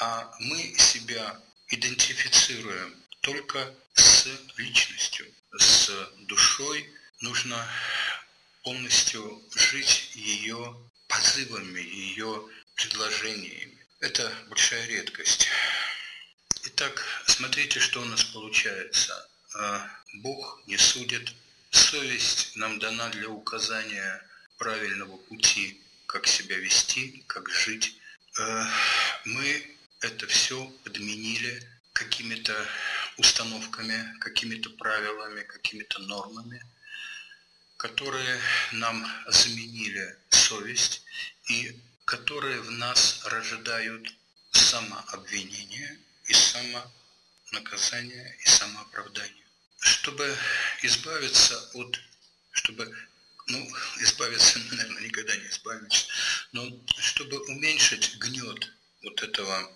А 0.00 0.32
мы 0.40 0.74
себя 0.78 1.38
идентифицируем 1.68 2.94
только 3.20 3.74
с 3.94 4.28
личностью, 4.56 5.26
с 5.58 5.90
душой. 6.20 6.88
Нужно 7.20 7.68
полностью 8.68 9.42
жить 9.56 10.10
ее 10.14 10.76
позывами, 11.08 11.80
ее 11.80 12.44
предложениями. 12.74 13.78
Это 14.00 14.30
большая 14.50 14.86
редкость. 14.88 15.48
Итак, 16.64 17.02
смотрите, 17.24 17.80
что 17.80 18.02
у 18.02 18.04
нас 18.04 18.24
получается. 18.24 19.26
А, 19.54 19.90
Бог 20.16 20.60
не 20.66 20.76
судит, 20.76 21.32
совесть 21.70 22.56
нам 22.56 22.78
дана 22.78 23.08
для 23.08 23.30
указания 23.30 24.22
правильного 24.58 25.16
пути, 25.16 25.80
как 26.04 26.26
себя 26.26 26.58
вести, 26.58 27.24
как 27.26 27.48
жить. 27.48 27.96
Э, 28.38 28.64
мы 29.24 29.78
это 30.00 30.26
все 30.26 30.62
подменили 30.84 31.66
какими-то 31.94 32.54
установками, 33.16 34.14
какими-то 34.20 34.68
правилами, 34.68 35.42
какими-то 35.44 36.00
нормами, 36.00 36.62
которые 37.78 38.40
нам 38.72 39.06
заменили 39.28 40.18
совесть 40.30 41.04
и 41.48 41.80
которые 42.04 42.60
в 42.60 42.72
нас 42.72 43.20
рождают 43.24 44.12
самообвинение 44.50 45.98
и 46.26 46.34
самонаказание 46.34 48.36
и 48.44 48.48
самооправдание. 48.48 49.44
Чтобы 49.78 50.36
избавиться 50.82 51.56
от, 51.74 52.00
чтобы, 52.50 52.92
ну, 53.46 53.70
избавиться, 54.00 54.58
наверное, 54.72 55.04
никогда 55.04 55.36
не 55.36 55.46
избавиться, 55.46 56.06
но 56.50 56.68
чтобы 56.98 57.38
уменьшить 57.44 58.18
гнет 58.18 58.72
вот 59.04 59.22
этого, 59.22 59.72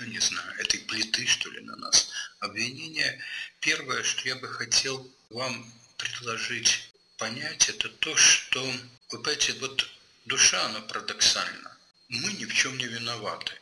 не 0.00 0.18
знаю, 0.18 0.54
этой 0.58 0.80
плиты, 0.80 1.26
что 1.26 1.50
ли, 1.50 1.62
на 1.62 1.76
нас, 1.76 2.10
обвинения, 2.40 3.18
первое, 3.60 4.02
что 4.02 4.28
я 4.28 4.36
бы 4.36 4.48
хотел 4.48 5.10
вам 5.30 5.72
предложить 5.96 6.92
понять, 7.18 7.68
это 7.68 7.88
то, 7.88 8.14
что, 8.16 8.62
вы 9.10 9.18
понимаете, 9.18 9.52
вот 9.54 9.88
душа, 10.26 10.64
она 10.66 10.80
парадоксальна. 10.80 11.76
Мы 12.08 12.32
ни 12.34 12.44
в 12.44 12.54
чем 12.54 12.76
не 12.78 12.86
виноваты. 12.86 13.52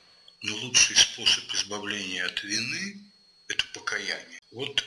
Но 0.43 0.55
лучший 0.57 0.97
способ 0.97 1.45
избавления 1.55 2.27
от 2.27 2.43
вины– 2.43 3.01
это 3.49 3.65
покаяние. 3.73 4.41
Вот 4.51 4.85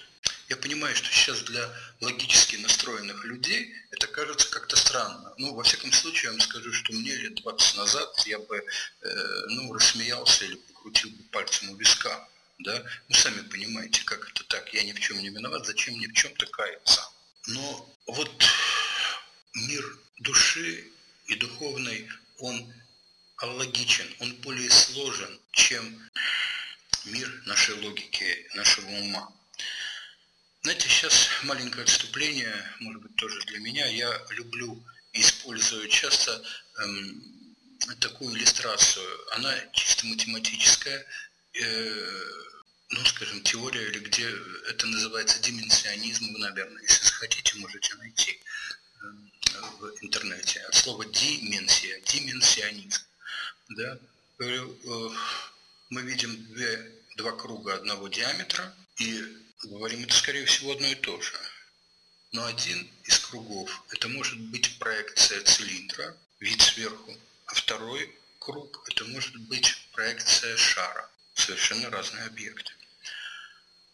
я 0.50 0.56
понимаю, 0.56 0.96
что 0.96 1.08
сейчас 1.08 1.42
для 1.42 1.74
логически 2.00 2.58
настроенных 2.58 3.26
людей 3.26 3.74
это 3.92 4.08
кажется 4.08 4.50
как-то 4.50 4.76
странно. 4.76 5.34
Ну, 5.38 5.56
во 5.56 5.64
всяком 5.64 5.92
случае, 5.92 6.26
я 6.26 6.32
вам 6.32 6.42
скажу, 6.42 6.72
что 6.72 6.94
мне 6.94 7.16
лет 7.16 7.36
20 7.36 7.78
назад 7.78 8.24
я 8.28 8.40
бы, 8.40 8.58
э, 9.02 9.46
ну, 9.50 9.74
рассмеялся 9.74 10.46
или 10.46 10.56
покрутил 10.56 11.10
бы 11.10 11.24
пальцем 11.32 11.72
у 11.72 11.76
виска. 11.76 12.28
Да? 12.60 12.84
Ну, 13.08 13.16
сами 13.16 13.42
понимаете, 13.42 14.04
как 14.06 14.30
это 14.30 14.44
так. 14.44 14.74
Я 14.74 14.84
ни 14.84 14.94
в 14.94 15.00
чем 15.00 15.20
не 15.20 15.30
виноват, 15.30 15.66
зачем 15.66 15.96
мне 15.96 16.08
в 16.08 16.14
чем-то 16.14 16.46
каяться. 16.46 17.02
Но 17.48 17.90
вот 18.08 18.46
мир 19.54 20.00
души 20.20 20.92
и 21.28 21.36
духовный, 21.36 22.10
он 22.40 22.74
логичен, 23.42 24.08
он 24.20 24.34
более 24.38 24.70
сложен, 24.70 25.40
чем 25.52 26.10
мир 27.06 27.44
нашей 27.46 27.76
логики, 27.76 28.48
нашего 28.56 28.90
ума. 28.90 29.32
Знаете, 30.64 30.90
сейчас 30.90 31.30
маленькое 31.44 31.84
отступление, 31.84 32.54
может 32.80 33.02
быть, 33.02 33.16
тоже 33.16 33.40
для 33.46 33.60
меня. 33.60 33.86
Я 33.88 34.26
люблю 34.32 34.84
и 35.14 35.22
использую 35.22 35.88
часто 35.88 36.44
эм, 36.80 37.56
такую 38.00 38.36
иллюстрацию. 38.36 39.08
Она 39.36 39.54
чисто 39.74 40.06
математическая, 40.08 41.06
э, 41.54 42.32
ну, 42.90 43.04
скажем, 43.06 43.42
теория, 43.44 43.86
или 43.90 44.00
где 44.00 44.30
это 44.70 44.88
называется 44.88 45.40
дименсионизм, 45.42 46.32
наверное, 46.38 46.82
если 46.84 47.06
захотите, 47.06 47.58
можете 47.58 47.94
найти 47.96 48.32
э, 48.32 49.60
в 49.80 49.94
интернете. 50.02 50.62
От 50.62 50.76
слова 50.76 51.06
дименсия, 51.06 52.00
дименсионизм. 52.02 53.02
Да? 53.70 54.00
Э, 54.40 54.68
мы 55.90 56.02
видим 56.04 56.46
две, 56.54 56.92
два 57.18 57.34
круга 57.34 57.76
одного 57.76 58.08
диаметра, 58.08 58.74
и 59.00 59.24
говорим, 59.64 60.04
это 60.04 60.14
скорее 60.14 60.46
всего 60.46 60.72
одно 60.72 60.88
и 60.88 60.96
то 60.96 61.20
же. 61.22 61.34
Но 62.32 62.46
один 62.46 62.90
из 63.04 63.20
кругов– 63.20 63.84
это 63.92 64.08
может 64.10 64.40
быть 64.40 64.80
проекция 64.80 65.42
цилиндра, 65.42 66.16
вид 66.40 66.62
сверху, 66.62 67.18
а 67.48 67.56
второй 67.56 68.14
круг– 68.40 68.84
это 68.90 69.06
может 69.06 69.36
быть 69.48 69.76
проекция 69.92 70.56
шара, 70.56 71.10
совершенно 71.34 71.90
разные 71.90 72.26
объекты. 72.26 72.77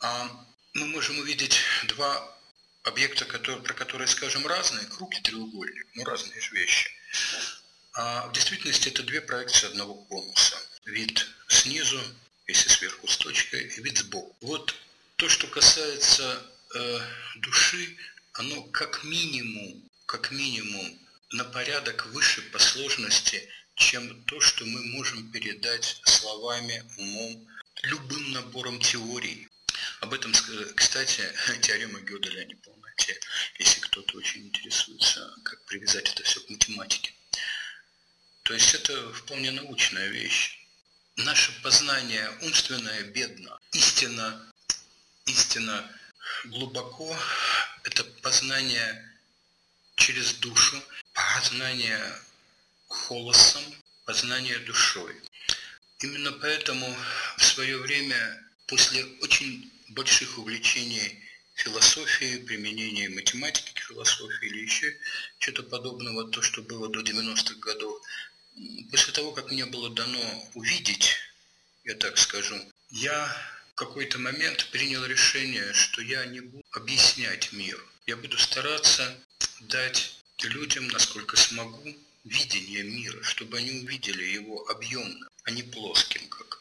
А 0.03 0.29
мы 0.73 0.87
можем 0.87 1.17
увидеть 1.19 1.61
два 1.87 2.37
объекта, 2.83 3.23
которые, 3.23 3.63
про 3.63 3.73
которые 3.73 4.09
скажем 4.09 4.45
разные, 4.45 4.85
круг 4.87 5.15
и 5.15 5.21
треугольник, 5.21 5.87
ну 5.95 6.03
разные 6.03 6.41
же 6.41 6.53
вещи. 6.53 6.89
А 7.93 8.27
в 8.27 8.33
действительности 8.33 8.89
это 8.89 9.01
две 9.03 9.21
проекции 9.21 9.67
одного 9.67 9.95
конуса. 9.95 10.57
Вид 10.85 11.25
снизу, 11.47 12.01
если 12.47 12.67
сверху 12.67 13.07
с 13.07 13.15
точкой, 13.15 13.63
и 13.63 13.81
вид 13.81 13.97
сбоку. 13.97 14.35
Вот 14.41 14.75
то, 15.15 15.29
что 15.29 15.47
касается 15.47 16.51
э, 16.75 16.99
души, 17.37 17.95
оно 18.33 18.61
как 18.63 19.05
минимум, 19.05 19.89
как 20.05 20.31
минимум 20.31 20.99
на 21.31 21.45
порядок 21.45 22.07
выше 22.07 22.41
по 22.51 22.59
сложности, 22.59 23.47
чем 23.75 24.21
то, 24.25 24.41
что 24.41 24.65
мы 24.65 24.83
можем 24.87 25.31
передать 25.31 26.01
словами, 26.03 26.83
умом, 26.97 27.47
любым 27.83 28.31
набором 28.31 28.81
теорий. 28.81 29.47
Об 30.03 30.13
этом, 30.13 30.33
кстати, 30.75 31.23
теорема 31.61 32.01
Гёделя 32.01 32.43
не 32.43 32.55
полноте, 32.55 33.17
если 33.57 33.79
кто-то 33.79 34.17
очень 34.17 34.47
интересуется, 34.47 35.33
как 35.45 35.63
привязать 35.63 36.09
это 36.09 36.23
все 36.23 36.41
к 36.41 36.49
математике. 36.49 37.13
То 38.43 38.53
есть 38.53 38.73
это 38.73 39.13
вполне 39.13 39.51
научная 39.51 40.09
вещь. 40.09 40.59
Наше 41.15 41.53
познание 41.61 42.29
умственное 42.41 43.03
бедно. 43.03 43.57
Истина 43.71 44.51
истина 45.25 45.89
глубоко– 46.47 47.17
это 47.83 48.03
познание 48.21 49.09
через 49.95 50.33
душу, 50.33 50.83
познание 51.13 52.01
холосом, 52.89 53.63
познание 54.03 54.59
душой. 54.59 55.15
Именно 55.99 56.33
поэтому 56.33 56.93
в 57.37 57.43
свое 57.45 57.77
время, 57.77 58.43
после 58.73 59.05
очень 59.21 59.71
больших 59.89 60.39
увлечений 60.39 61.19
философией, 61.53 62.43
применения 62.43 63.07
математики 63.07 63.71
к 63.71 63.79
философии 63.81 64.47
или 64.47 64.63
еще 64.63 64.97
что-то 65.37 65.61
подобного, 65.61 66.27
то, 66.31 66.41
что 66.41 66.63
было 66.63 66.89
до 66.89 67.01
90-х 67.01 67.53
годов, 67.59 68.01
после 68.89 69.13
того, 69.13 69.31
как 69.31 69.51
мне 69.51 69.67
было 69.67 69.91
дано 69.91 70.49
увидеть, 70.55 71.17
я 71.83 71.93
так 71.93 72.17
скажу, 72.17 72.59
я 72.89 73.27
в 73.73 73.75
какой-то 73.75 74.17
момент 74.17 74.67
принял 74.71 75.05
решение, 75.05 75.71
что 75.73 76.01
я 76.01 76.25
не 76.25 76.39
буду 76.39 76.65
объяснять 76.71 77.53
мир. 77.53 77.79
Я 78.07 78.17
буду 78.17 78.39
стараться 78.39 79.15
дать 79.69 80.15
людям, 80.41 80.87
насколько 80.87 81.37
смогу, 81.37 81.95
видение 82.23 82.81
мира, 82.81 83.21
чтобы 83.21 83.59
они 83.59 83.83
увидели 83.83 84.23
его 84.23 84.67
объемно, 84.67 85.27
а 85.43 85.51
не 85.51 85.61
плоским, 85.61 86.27
как 86.27 86.59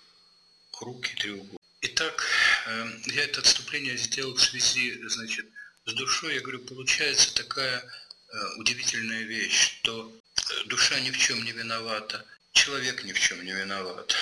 круг 0.72 1.10
и 1.10 1.16
треугольник. 1.16 1.61
Итак, 1.84 2.26
эм, 2.66 3.02
я 3.06 3.24
это 3.24 3.40
отступление 3.40 3.96
сделал 3.96 4.34
в 4.34 4.40
связи, 4.40 5.00
значит, 5.08 5.46
с 5.84 5.92
душой. 5.94 6.34
Я 6.34 6.40
говорю, 6.40 6.60
получается 6.60 7.34
такая 7.34 7.80
э, 7.80 8.36
удивительная 8.58 9.24
вещь, 9.24 9.80
что 9.80 10.12
э, 10.36 10.64
душа 10.66 11.00
ни 11.00 11.10
в 11.10 11.18
чем 11.18 11.44
не 11.44 11.52
виновата, 11.52 12.24
человек 12.52 13.02
ни 13.02 13.12
в 13.12 13.18
чем 13.18 13.44
не 13.44 13.52
виноват 13.52 14.14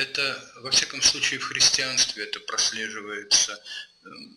это, 0.00 0.42
во 0.56 0.70
всяком 0.70 1.02
случае, 1.02 1.40
в 1.40 1.44
христианстве 1.44 2.24
это 2.24 2.40
прослеживается, 2.40 3.62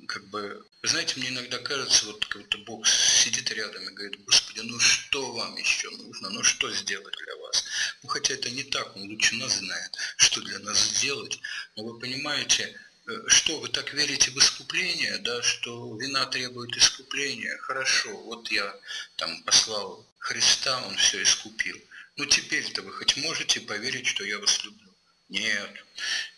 как 0.07 0.25
бы, 0.27 0.65
знаете, 0.83 1.19
мне 1.19 1.29
иногда 1.29 1.57
кажется, 1.57 2.05
вот 2.05 2.25
как 2.25 2.41
будто 2.41 2.57
Бог 2.59 2.87
сидит 2.87 3.49
рядом 3.51 3.83
и 3.83 3.93
говорит, 3.93 4.23
Господи, 4.25 4.59
ну 4.59 4.79
что 4.79 5.31
вам 5.31 5.55
еще 5.55 5.89
нужно, 5.91 6.29
ну 6.29 6.43
что 6.43 6.71
сделать 6.71 7.15
для 7.15 7.35
вас? 7.37 7.63
Ну 8.03 8.09
хотя 8.09 8.33
это 8.33 8.49
не 8.49 8.63
так, 8.63 8.95
он 8.95 9.03
лучше 9.03 9.35
нас 9.35 9.59
знает, 9.59 9.95
что 10.17 10.41
для 10.41 10.59
нас 10.59 10.77
сделать, 10.79 11.39
но 11.75 11.85
вы 11.85 11.99
понимаете, 11.99 12.77
э, 13.07 13.11
что 13.27 13.59
вы 13.59 13.69
так 13.69 13.93
верите 13.93 14.31
в 14.31 14.37
искупление, 14.37 15.17
да, 15.19 15.41
что 15.41 15.97
вина 15.97 16.25
требует 16.25 16.75
искупления, 16.75 17.57
хорошо, 17.59 18.15
вот 18.23 18.51
я 18.51 18.75
там 19.15 19.43
послал 19.43 20.05
Христа, 20.19 20.85
он 20.87 20.95
все 20.97 21.23
искупил. 21.23 21.79
Ну 22.17 22.25
теперь-то 22.25 22.81
вы 22.81 22.91
хоть 22.91 23.17
можете 23.17 23.61
поверить, 23.61 24.07
что 24.07 24.23
я 24.23 24.39
вас 24.39 24.63
люблю? 24.63 24.89
Нет, 25.29 25.85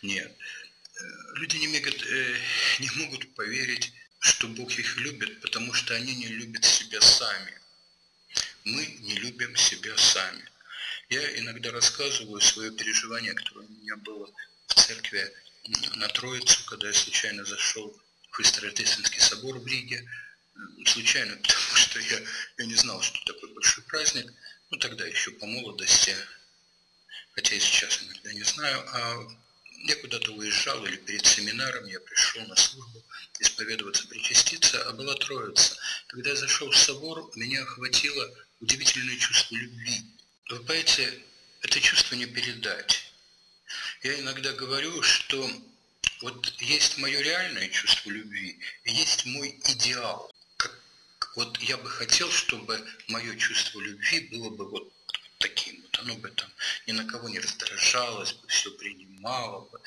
нет. 0.02 0.32
Люди 1.34 1.56
не 1.56 1.68
могут, 1.68 2.06
э, 2.06 2.36
не 2.80 2.90
могут 2.90 3.34
поверить, 3.34 3.92
что 4.20 4.48
Бог 4.48 4.70
их 4.78 4.96
любит, 4.96 5.40
потому 5.40 5.72
что 5.72 5.94
они 5.94 6.14
не 6.14 6.28
любят 6.28 6.64
себя 6.64 7.00
сами. 7.00 7.60
Мы 8.64 8.86
не 9.00 9.16
любим 9.16 9.54
себя 9.56 9.96
сами. 9.96 10.44
Я 11.08 11.38
иногда 11.38 11.70
рассказываю 11.70 12.40
свое 12.40 12.72
переживание, 12.72 13.34
которое 13.34 13.66
у 13.66 13.70
меня 13.70 13.96
было 13.96 14.32
в 14.66 14.74
церкви 14.74 15.32
на 15.96 16.08
Троицу, 16.08 16.64
когда 16.66 16.88
я 16.88 16.94
случайно 16.94 17.44
зашел 17.44 17.94
в 18.30 18.34
Христорождественский 18.34 19.20
собор 19.20 19.58
в 19.58 19.66
Риге. 19.66 20.08
Случайно, 20.86 21.36
потому 21.42 21.76
что 21.76 22.00
я, 22.00 22.20
я 22.58 22.66
не 22.66 22.74
знал, 22.74 23.02
что 23.02 23.18
такой 23.24 23.52
большой 23.52 23.84
праздник. 23.84 24.32
Ну, 24.70 24.78
тогда 24.78 25.06
еще 25.06 25.30
по 25.32 25.46
молодости 25.46 26.16
хотя 27.36 27.54
и 27.54 27.60
сейчас 27.60 28.02
иногда 28.02 28.32
не 28.32 28.42
знаю, 28.42 28.82
а 28.92 29.28
я 29.84 29.96
куда-то 29.96 30.32
уезжал 30.32 30.84
или 30.86 30.96
перед 30.96 31.24
семинаром 31.26 31.86
я 31.86 32.00
пришел 32.00 32.42
на 32.46 32.56
службу 32.56 33.02
исповедоваться, 33.38 34.06
причаститься, 34.08 34.82
а 34.88 34.92
была 34.92 35.14
Троица. 35.14 35.76
Когда 36.08 36.30
я 36.30 36.36
зашел 36.36 36.70
в 36.70 36.76
собор, 36.76 37.30
меня 37.36 37.62
охватило 37.62 38.34
удивительное 38.60 39.16
чувство 39.16 39.54
любви. 39.54 40.02
Вы 40.50 40.58
понимаете, 40.60 41.22
это 41.62 41.80
чувство 41.80 42.14
не 42.14 42.26
передать. 42.26 43.12
Я 44.02 44.20
иногда 44.20 44.52
говорю, 44.52 45.02
что 45.02 45.50
вот 46.22 46.54
есть 46.60 46.98
мое 46.98 47.20
реальное 47.20 47.68
чувство 47.68 48.10
любви, 48.10 48.58
есть 48.84 49.26
мой 49.26 49.60
идеал. 49.64 50.32
Как, 50.56 50.80
вот 51.34 51.58
я 51.60 51.76
бы 51.76 51.88
хотел, 51.90 52.30
чтобы 52.30 52.80
мое 53.08 53.36
чувство 53.36 53.80
любви 53.80 54.20
было 54.32 54.50
бы 54.50 54.68
вот 54.68 54.92
таким 55.38 55.85
Оно 56.00 56.14
бы 56.16 56.30
там 56.30 56.50
ни 56.86 56.92
на 56.92 57.04
кого 57.06 57.28
не 57.28 57.38
раздражалось 57.38 58.32
бы, 58.32 58.48
все 58.48 58.70
принимало 58.72 59.60
бы, 59.68 59.80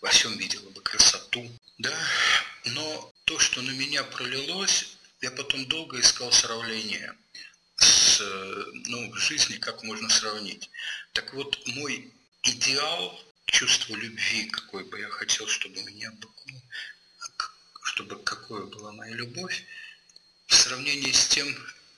во 0.00 0.08
всем 0.10 0.36
видела 0.36 0.68
бы 0.70 0.80
красоту. 0.80 1.50
Да? 1.78 1.94
Но 2.64 3.12
то, 3.24 3.38
что 3.38 3.62
на 3.62 3.70
меня 3.70 4.04
пролилось, 4.04 4.96
я 5.20 5.30
потом 5.30 5.66
долго 5.66 6.00
искал 6.00 6.30
сравнение 6.32 7.14
с, 7.76 8.20
ну, 8.86 9.10
в 9.10 9.16
жизни, 9.16 9.56
как 9.56 9.82
можно 9.82 10.08
сравнить. 10.08 10.70
Так 11.12 11.34
вот, 11.34 11.66
мой 11.66 12.12
идеал 12.42 13.20
чувство 13.46 13.94
любви, 13.94 14.46
какой 14.46 14.84
бы 14.84 15.00
я 15.00 15.08
хотел, 15.08 15.46
чтобы 15.46 15.82
меня 15.82 16.10
было, 16.12 16.62
чтобы 17.82 18.22
какой 18.22 18.66
была 18.66 18.92
моя 18.92 19.14
любовь, 19.14 19.64
в 20.46 20.54
сравнении 20.54 21.12
с 21.12 21.28
тем, 21.28 21.48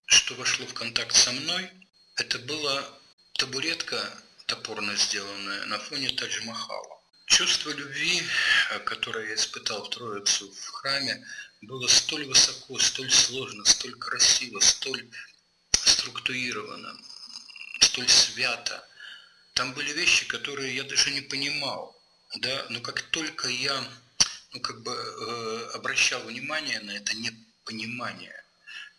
что 0.06 0.34
вошло 0.34 0.66
в 0.66 0.74
контакт 0.74 1.14
со 1.14 1.32
мной, 1.32 1.70
это 2.16 2.38
была 2.38 2.98
табуретка 3.38 3.98
топорно 4.46 4.96
сделанная 4.96 5.64
на 5.66 5.78
фоне 5.78 6.08
Тадж-Махала. 6.08 7.00
Чувство 7.26 7.70
любви, 7.70 8.22
которое 8.84 9.28
я 9.28 9.34
испытал 9.36 9.84
в 9.84 9.90
Троицу 9.90 10.50
в 10.50 10.68
храме, 10.68 11.24
было 11.60 11.86
столь 11.86 12.24
высоко, 12.24 12.78
столь 12.80 13.12
сложно, 13.12 13.64
столь 13.64 13.94
красиво, 13.94 14.58
столь 14.58 15.08
структурировано, 15.70 16.96
столь 17.80 18.08
свято, 18.08 18.84
там 19.54 19.72
были 19.72 19.92
вещи, 19.92 20.26
которые 20.26 20.74
я 20.74 20.82
даже 20.82 21.10
не 21.10 21.20
понимал, 21.20 21.96
да, 22.36 22.66
но 22.70 22.80
как 22.80 23.02
только 23.02 23.48
я, 23.48 23.84
ну, 24.52 24.60
как 24.60 24.82
бы 24.82 24.92
э, 24.92 25.70
обращал 25.74 26.22
внимание 26.22 26.80
на 26.80 26.92
это 26.92 27.16
непонимание 27.16 28.44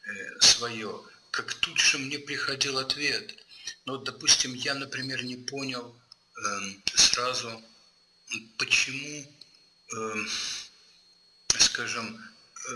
э, 0.06 0.40
свое, 0.40 1.04
как 1.32 1.54
тут 1.56 1.80
же 1.80 1.98
мне 1.98 2.20
приходил 2.20 2.78
ответ. 2.78 3.36
Ну, 3.90 3.96
вот, 3.96 4.04
допустим, 4.04 4.54
я, 4.54 4.76
например, 4.76 5.24
не 5.24 5.36
понял 5.36 5.96
э, 6.38 6.60
сразу, 6.94 7.60
почему, 8.60 9.26
э, 9.96 10.26
скажем, 11.58 12.06
э, 12.16 12.72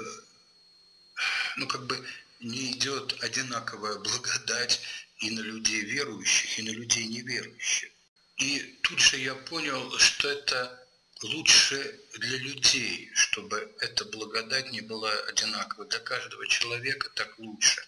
ну, 1.58 1.68
как 1.68 1.86
бы 1.86 2.04
не 2.40 2.72
идет 2.72 3.16
одинаковая 3.22 4.00
благодать 4.00 4.82
и 5.20 5.30
на 5.30 5.42
людей 5.42 5.82
верующих, 5.82 6.58
и 6.58 6.64
на 6.64 6.72
людей 6.72 7.06
неверующих. 7.06 7.92
И 8.38 8.80
тут 8.82 9.00
же 9.00 9.18
я 9.18 9.36
понял, 9.36 9.96
что 10.00 10.30
это 10.30 10.84
лучше 11.22 12.00
для 12.14 12.38
людей, 12.40 13.12
чтобы 13.14 13.72
эта 13.82 14.04
благодать 14.06 14.72
не 14.72 14.82
была 14.82 15.12
одинаковой. 15.30 15.88
Для 15.90 16.00
каждого 16.00 16.48
человека 16.48 17.12
так 17.14 17.38
лучше. 17.38 17.88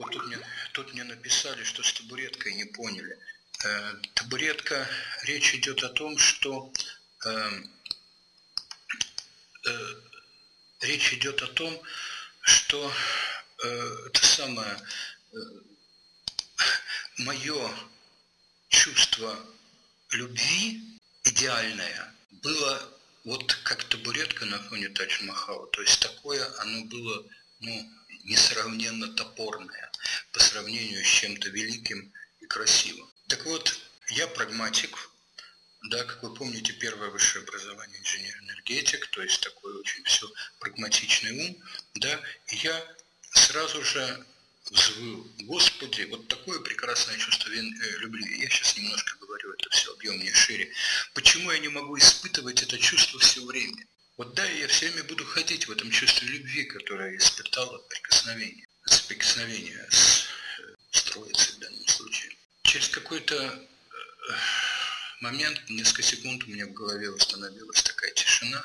Вот 0.00 0.12
тут 0.12 0.26
мне, 0.26 0.38
тут 0.72 0.94
мне 0.94 1.04
написали, 1.04 1.62
что 1.62 1.82
с 1.82 1.92
табуреткой 1.92 2.54
не 2.54 2.64
поняли. 2.64 3.18
Э, 3.62 3.94
табуретка, 4.14 4.88
речь 5.24 5.54
идет 5.54 5.82
о 5.82 5.90
том, 5.90 6.16
что 6.16 6.72
э, 7.26 7.50
э, 9.66 9.94
речь 10.80 11.12
идет 11.12 11.42
о 11.42 11.48
том, 11.48 11.78
что 12.40 12.90
э, 13.62 13.96
это 14.06 14.24
самое 14.24 14.74
э, 15.32 15.36
мое 17.18 17.70
чувство 18.70 19.38
любви 20.12 20.98
идеальное 21.24 22.14
было 22.42 22.98
вот 23.24 23.52
как 23.64 23.84
табуретка 23.84 24.46
на 24.46 24.62
фоне 24.62 24.88
Тадж-Махала. 24.88 25.66
То 25.72 25.82
есть 25.82 26.00
такое 26.00 26.42
оно 26.60 26.86
было 26.86 27.22
ну, 27.60 27.99
несравненно 28.24 29.08
топорное 29.08 29.90
по 30.32 30.40
сравнению 30.40 31.04
с 31.04 31.08
чем-то 31.08 31.48
великим 31.50 32.12
и 32.40 32.46
красивым. 32.46 33.10
Так 33.28 33.44
вот, 33.46 33.78
я 34.10 34.26
прагматик, 34.28 35.10
да, 35.90 36.04
как 36.04 36.22
вы 36.22 36.34
помните, 36.34 36.72
первое 36.74 37.10
высшее 37.10 37.44
образование 37.44 37.98
инженер-энергетик, 38.00 39.06
то 39.08 39.22
есть 39.22 39.40
такой 39.40 39.72
очень 39.80 40.04
все 40.04 40.30
прагматичный 40.58 41.48
ум, 41.48 41.56
да, 41.94 42.20
и 42.48 42.56
я 42.56 42.96
сразу 43.32 43.82
же 43.84 44.26
взвыл, 44.70 45.26
Господи, 45.40 46.02
вот 46.10 46.28
такое 46.28 46.60
прекрасное 46.60 47.16
чувство 47.18 47.50
э, 47.50 47.60
любви. 47.98 48.40
Я 48.40 48.48
сейчас 48.48 48.76
немножко 48.76 49.16
говорю 49.18 49.52
это 49.52 49.68
все 49.70 49.92
объемнее, 49.92 50.32
шире. 50.32 50.70
Почему 51.14 51.50
я 51.50 51.58
не 51.58 51.68
могу 51.68 51.98
испытывать 51.98 52.62
это 52.62 52.78
чувство 52.78 53.18
все 53.20 53.44
время? 53.44 53.86
Вот 54.20 54.34
да, 54.34 54.44
я 54.44 54.68
все 54.68 54.90
время 54.90 55.04
буду 55.04 55.24
ходить 55.24 55.66
в 55.66 55.70
этом 55.70 55.90
чувстве 55.90 56.28
любви, 56.28 56.64
которое 56.64 57.12
я 57.12 57.16
испытал 57.16 57.74
от 57.74 57.88
прикосновения, 57.88 58.66
от 58.82 58.92
соприкосновения 58.92 59.88
с, 59.88 60.26
э, 60.58 60.74
с 60.90 61.02
Троицей 61.04 61.54
в 61.54 61.58
данном 61.60 61.88
случае. 61.88 62.36
Через 62.64 62.90
какой-то 62.90 63.34
э, 63.34 64.32
момент, 65.22 65.58
несколько 65.70 66.02
секунд 66.02 66.44
у 66.44 66.48
меня 66.48 66.66
в 66.66 66.74
голове 66.74 67.10
восстановилась 67.10 67.82
такая 67.82 68.10
тишина, 68.10 68.62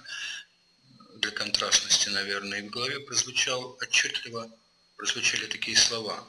для 1.22 1.32
контрастности, 1.32 2.10
наверное, 2.10 2.60
и 2.60 2.68
в 2.68 2.70
голове 2.70 3.00
прозвучал 3.00 3.78
отчетливо 3.80 4.52
прозвучали 4.98 5.46
такие 5.46 5.78
слова. 5.78 6.28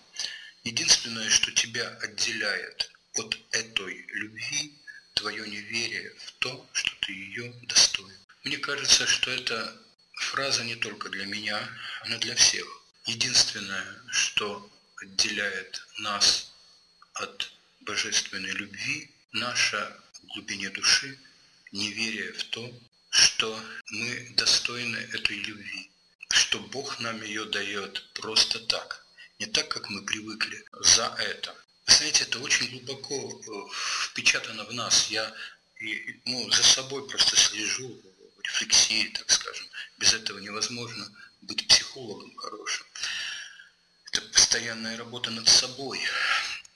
Единственное, 0.62 1.30
что 1.30 1.50
тебя 1.50 1.88
отделяет 2.00 2.92
от 3.14 3.36
этой 3.50 4.06
любви, 4.06 4.78
твое 5.14 5.48
неверие 5.48 6.14
в 6.16 6.30
то, 6.38 6.70
что 6.74 6.92
ты 7.00 7.12
ее 7.12 7.52
достоин. 7.64 8.25
Мне 8.46 8.58
кажется, 8.58 9.08
что 9.08 9.32
эта 9.32 9.76
фраза 10.14 10.62
не 10.62 10.76
только 10.76 11.08
для 11.08 11.26
меня, 11.26 11.58
она 12.02 12.16
для 12.18 12.36
всех. 12.36 12.64
Единственное, 13.06 14.00
что 14.08 14.70
отделяет 15.02 15.84
нас 15.98 16.52
от 17.14 17.50
божественной 17.80 18.52
любви, 18.52 19.10
наша 19.32 20.00
в 20.12 20.26
глубине 20.28 20.70
души 20.70 21.18
неверие 21.72 22.32
в 22.34 22.44
то, 22.44 22.72
что 23.10 23.60
мы 23.90 24.32
достойны 24.36 24.96
этой 25.12 25.38
любви 25.38 25.90
что 26.28 26.60
Бог 26.60 27.00
нам 27.00 27.22
ее 27.22 27.46
дает 27.46 28.08
просто 28.12 28.60
так, 28.60 29.04
не 29.40 29.46
так, 29.46 29.68
как 29.68 29.90
мы 29.90 30.02
привыкли, 30.02 30.64
за 30.80 31.06
это. 31.18 31.54
Вы 31.86 31.92
знаете, 31.94 32.24
это 32.24 32.38
очень 32.40 32.68
глубоко 32.70 33.14
э, 33.14 33.50
впечатано 34.08 34.64
в 34.64 34.72
нас. 34.74 35.08
Я 35.08 35.32
ну, 36.26 36.50
за 36.50 36.62
собой 36.62 37.08
просто 37.08 37.36
слежу 37.36 38.00
рефлексии, 38.46 39.08
так 39.08 39.30
скажем. 39.30 39.66
Без 39.98 40.14
этого 40.14 40.38
невозможно 40.38 41.06
быть 41.42 41.66
психологом 41.68 42.34
хорошим. 42.36 42.86
Это 44.12 44.22
постоянная 44.32 44.96
работа 44.96 45.30
над 45.30 45.48
собой. 45.48 46.00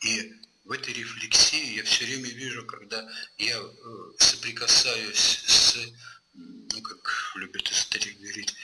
И 0.02 0.34
в 0.64 0.72
этой 0.72 0.92
рефлексии 0.92 1.76
я 1.76 1.84
все 1.84 2.04
время 2.04 2.28
вижу, 2.28 2.66
когда 2.66 3.08
я 3.38 3.58
э, 3.58 3.72
соприкасаюсь 4.18 5.42
с, 5.46 5.76
ну, 6.34 6.82
как 6.82 7.32
любят 7.36 7.70
эзотерик 7.70 8.18
говорить, 8.18 8.54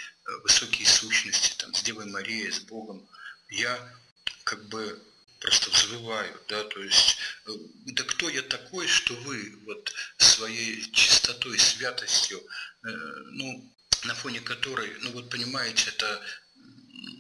высокие 0.43 0.87
сущности, 0.87 1.57
там, 1.59 1.75
с 1.75 1.83
Девой 1.83 2.07
Марией, 2.07 2.53
с 2.53 2.61
Богом, 2.61 3.09
я 3.49 3.79
как 4.45 4.67
бы 4.69 5.03
просто 5.41 5.71
взвываю, 5.71 6.41
да, 6.49 6.65
то 6.65 6.83
есть, 6.83 7.17
э, 7.19 7.36
да 7.87 8.05
кто 8.05 8.29
я 8.29 8.43
такой, 8.43 8.87
что 8.87 9.15
вы 9.15 9.57
вот 9.65 9.93
своей 10.19 10.91
чистотой, 10.93 11.59
святостью, 11.59 12.39
э, 12.39 12.91
ну, 13.33 13.73
на 14.05 14.15
фоне 14.15 14.41
которой, 14.41 14.93
ну 15.01 15.11
вот 15.13 15.31
понимаете, 15.31 15.91
это, 15.91 16.23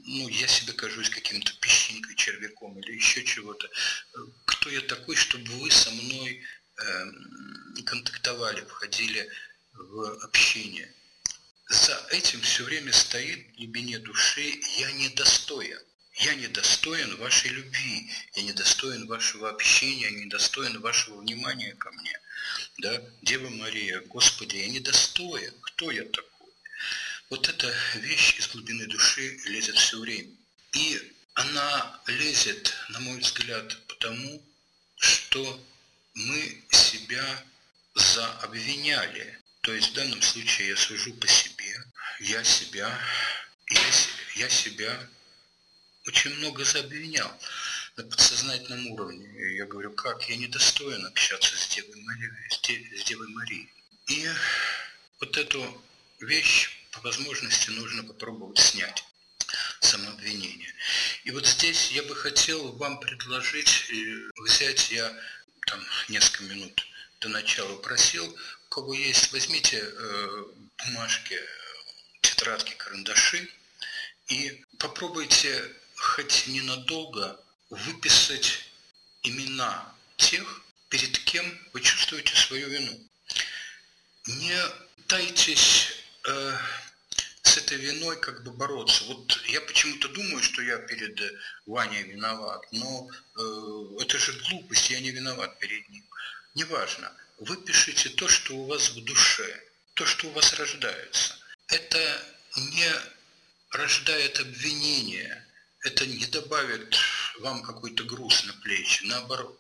ну, 0.06 0.28
я 0.28 0.46
себе 0.46 0.72
кажусь 0.72 1.10
каким-то 1.10 1.52
песчинкой, 1.60 2.14
червяком 2.16 2.78
или 2.80 2.92
еще 2.92 3.24
чего-то. 3.24 3.68
Кто 4.44 4.70
я 4.70 4.80
такой, 4.82 5.16
чтобы 5.16 5.46
вы 5.58 5.70
со 5.70 5.90
мной 5.90 6.42
э, 6.78 7.82
контактовали, 7.84 8.62
входили 8.62 9.28
в 9.72 10.24
общение? 10.24 10.92
за 11.68 12.06
этим 12.10 12.40
все 12.42 12.64
время 12.64 12.92
стоит 12.92 13.48
в 13.48 13.56
глубине 13.56 13.98
души 13.98 14.60
«я 14.78 14.92
недостоин». 14.92 15.78
Я 16.18 16.34
недостоин 16.34 17.14
вашей 17.16 17.50
любви, 17.50 18.10
я 18.36 18.42
недостоин 18.42 19.06
вашего 19.06 19.50
общения, 19.50 20.04
я 20.04 20.10
недостоин 20.10 20.80
вашего 20.80 21.20
внимания 21.20 21.74
ко 21.74 21.92
мне. 21.92 22.20
Да? 22.78 23.02
Дева 23.20 23.50
Мария, 23.50 24.00
Господи, 24.00 24.56
я 24.56 24.68
недостоин. 24.68 25.52
Кто 25.60 25.90
я 25.90 26.04
такой? 26.04 26.52
Вот 27.28 27.48
эта 27.48 27.74
вещь 27.96 28.38
из 28.38 28.48
глубины 28.48 28.86
души 28.86 29.38
лезет 29.44 29.76
все 29.76 29.98
время. 29.98 30.32
И 30.72 31.12
она 31.34 32.00
лезет, 32.06 32.72
на 32.88 33.00
мой 33.00 33.18
взгляд, 33.18 33.76
потому, 33.86 34.42
что 34.96 35.62
мы 36.14 36.64
себя 36.70 37.44
заобвиняли. 37.94 39.38
То 39.60 39.74
есть 39.74 39.90
в 39.90 39.94
данном 39.94 40.22
случае 40.22 40.68
я 40.68 40.76
сужу 40.76 41.12
по 41.14 41.26
себе, 41.26 41.84
я 42.20 42.42
себя, 42.42 42.98
я, 43.68 43.80
я 44.36 44.48
себя 44.48 45.08
очень 46.06 46.34
много 46.36 46.64
заобвинял 46.64 47.30
на 47.96 48.04
подсознательном 48.04 48.86
уровне. 48.88 49.56
Я 49.56 49.66
говорю, 49.66 49.92
как 49.92 50.28
я 50.28 50.36
недостоин 50.36 51.04
общаться 51.06 51.56
с 51.56 51.68
Девой 51.68 52.00
Марией, 52.02 52.98
с 52.98 53.04
Девой 53.04 53.28
Марией. 53.28 53.72
И 54.08 54.28
вот 55.20 55.36
эту 55.36 55.82
вещь 56.20 56.70
по 56.92 57.00
возможности 57.00 57.70
нужно 57.70 58.04
попробовать 58.04 58.58
снять 58.58 59.04
самообвинение. 59.80 60.72
И 61.24 61.30
вот 61.30 61.46
здесь 61.46 61.90
я 61.90 62.02
бы 62.02 62.14
хотел 62.14 62.72
вам 62.72 63.00
предложить 63.00 63.90
э, 63.90 64.30
взять, 64.44 64.90
я 64.90 65.12
там 65.66 65.80
несколько 66.08 66.44
минут 66.44 66.86
до 67.20 67.28
начала 67.28 67.76
просил, 67.76 68.26
у 68.66 68.68
кого 68.68 68.94
есть, 68.94 69.32
возьмите 69.32 69.78
э, 69.82 70.44
бумажки, 70.78 71.38
тетрадки, 72.20 72.74
карандаши 72.74 73.48
и 74.28 74.64
попробуйте 74.78 75.72
хоть 75.96 76.46
ненадолго 76.46 77.40
выписать 77.70 78.70
имена 79.22 79.94
тех, 80.16 80.62
перед 80.88 81.18
кем 81.18 81.46
вы 81.72 81.80
чувствуете 81.80 82.34
свою 82.36 82.68
вину. 82.68 82.98
Не 84.26 84.60
дайтесь 85.08 85.88
э, 86.28 86.58
с 87.42 87.56
этой 87.56 87.78
виной 87.78 88.20
как 88.20 88.44
бы 88.44 88.52
бороться. 88.52 89.04
Вот 89.04 89.40
я 89.46 89.60
почему-то 89.60 90.08
думаю, 90.08 90.42
что 90.42 90.62
я 90.62 90.78
перед 90.78 91.20
Ваней 91.66 92.02
виноват, 92.02 92.66
но 92.72 93.08
э, 93.10 94.02
это 94.02 94.18
же 94.18 94.32
глупость, 94.48 94.90
я 94.90 95.00
не 95.00 95.10
виноват 95.10 95.58
перед 95.58 95.88
ним. 95.88 96.04
Неважно, 96.54 97.12
вы 97.38 97.56
пишите 97.56 98.08
то, 98.10 98.28
что 98.28 98.54
у 98.54 98.66
вас 98.66 98.90
в 98.90 99.04
душе, 99.04 99.62
то, 99.94 100.06
что 100.06 100.28
у 100.28 100.30
вас 100.32 100.52
рождается. 100.54 101.34
Это 101.68 102.22
не 102.56 102.90
рождает 103.70 104.40
обвинение, 104.40 105.45
это 105.86 106.04
не 106.04 106.26
добавит 106.26 106.96
вам 107.40 107.62
какой-то 107.62 108.02
груз 108.04 108.44
на 108.44 108.52
плечи, 108.54 109.04
наоборот. 109.04 109.58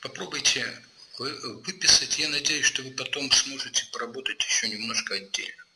Попробуйте 0.00 0.64
выписать, 1.18 2.18
я 2.18 2.28
надеюсь, 2.28 2.64
что 2.64 2.82
вы 2.82 2.90
потом 2.92 3.30
сможете 3.30 3.84
поработать 3.92 4.42
еще 4.42 4.68
немножко 4.68 5.14
отдельно. 5.14 5.64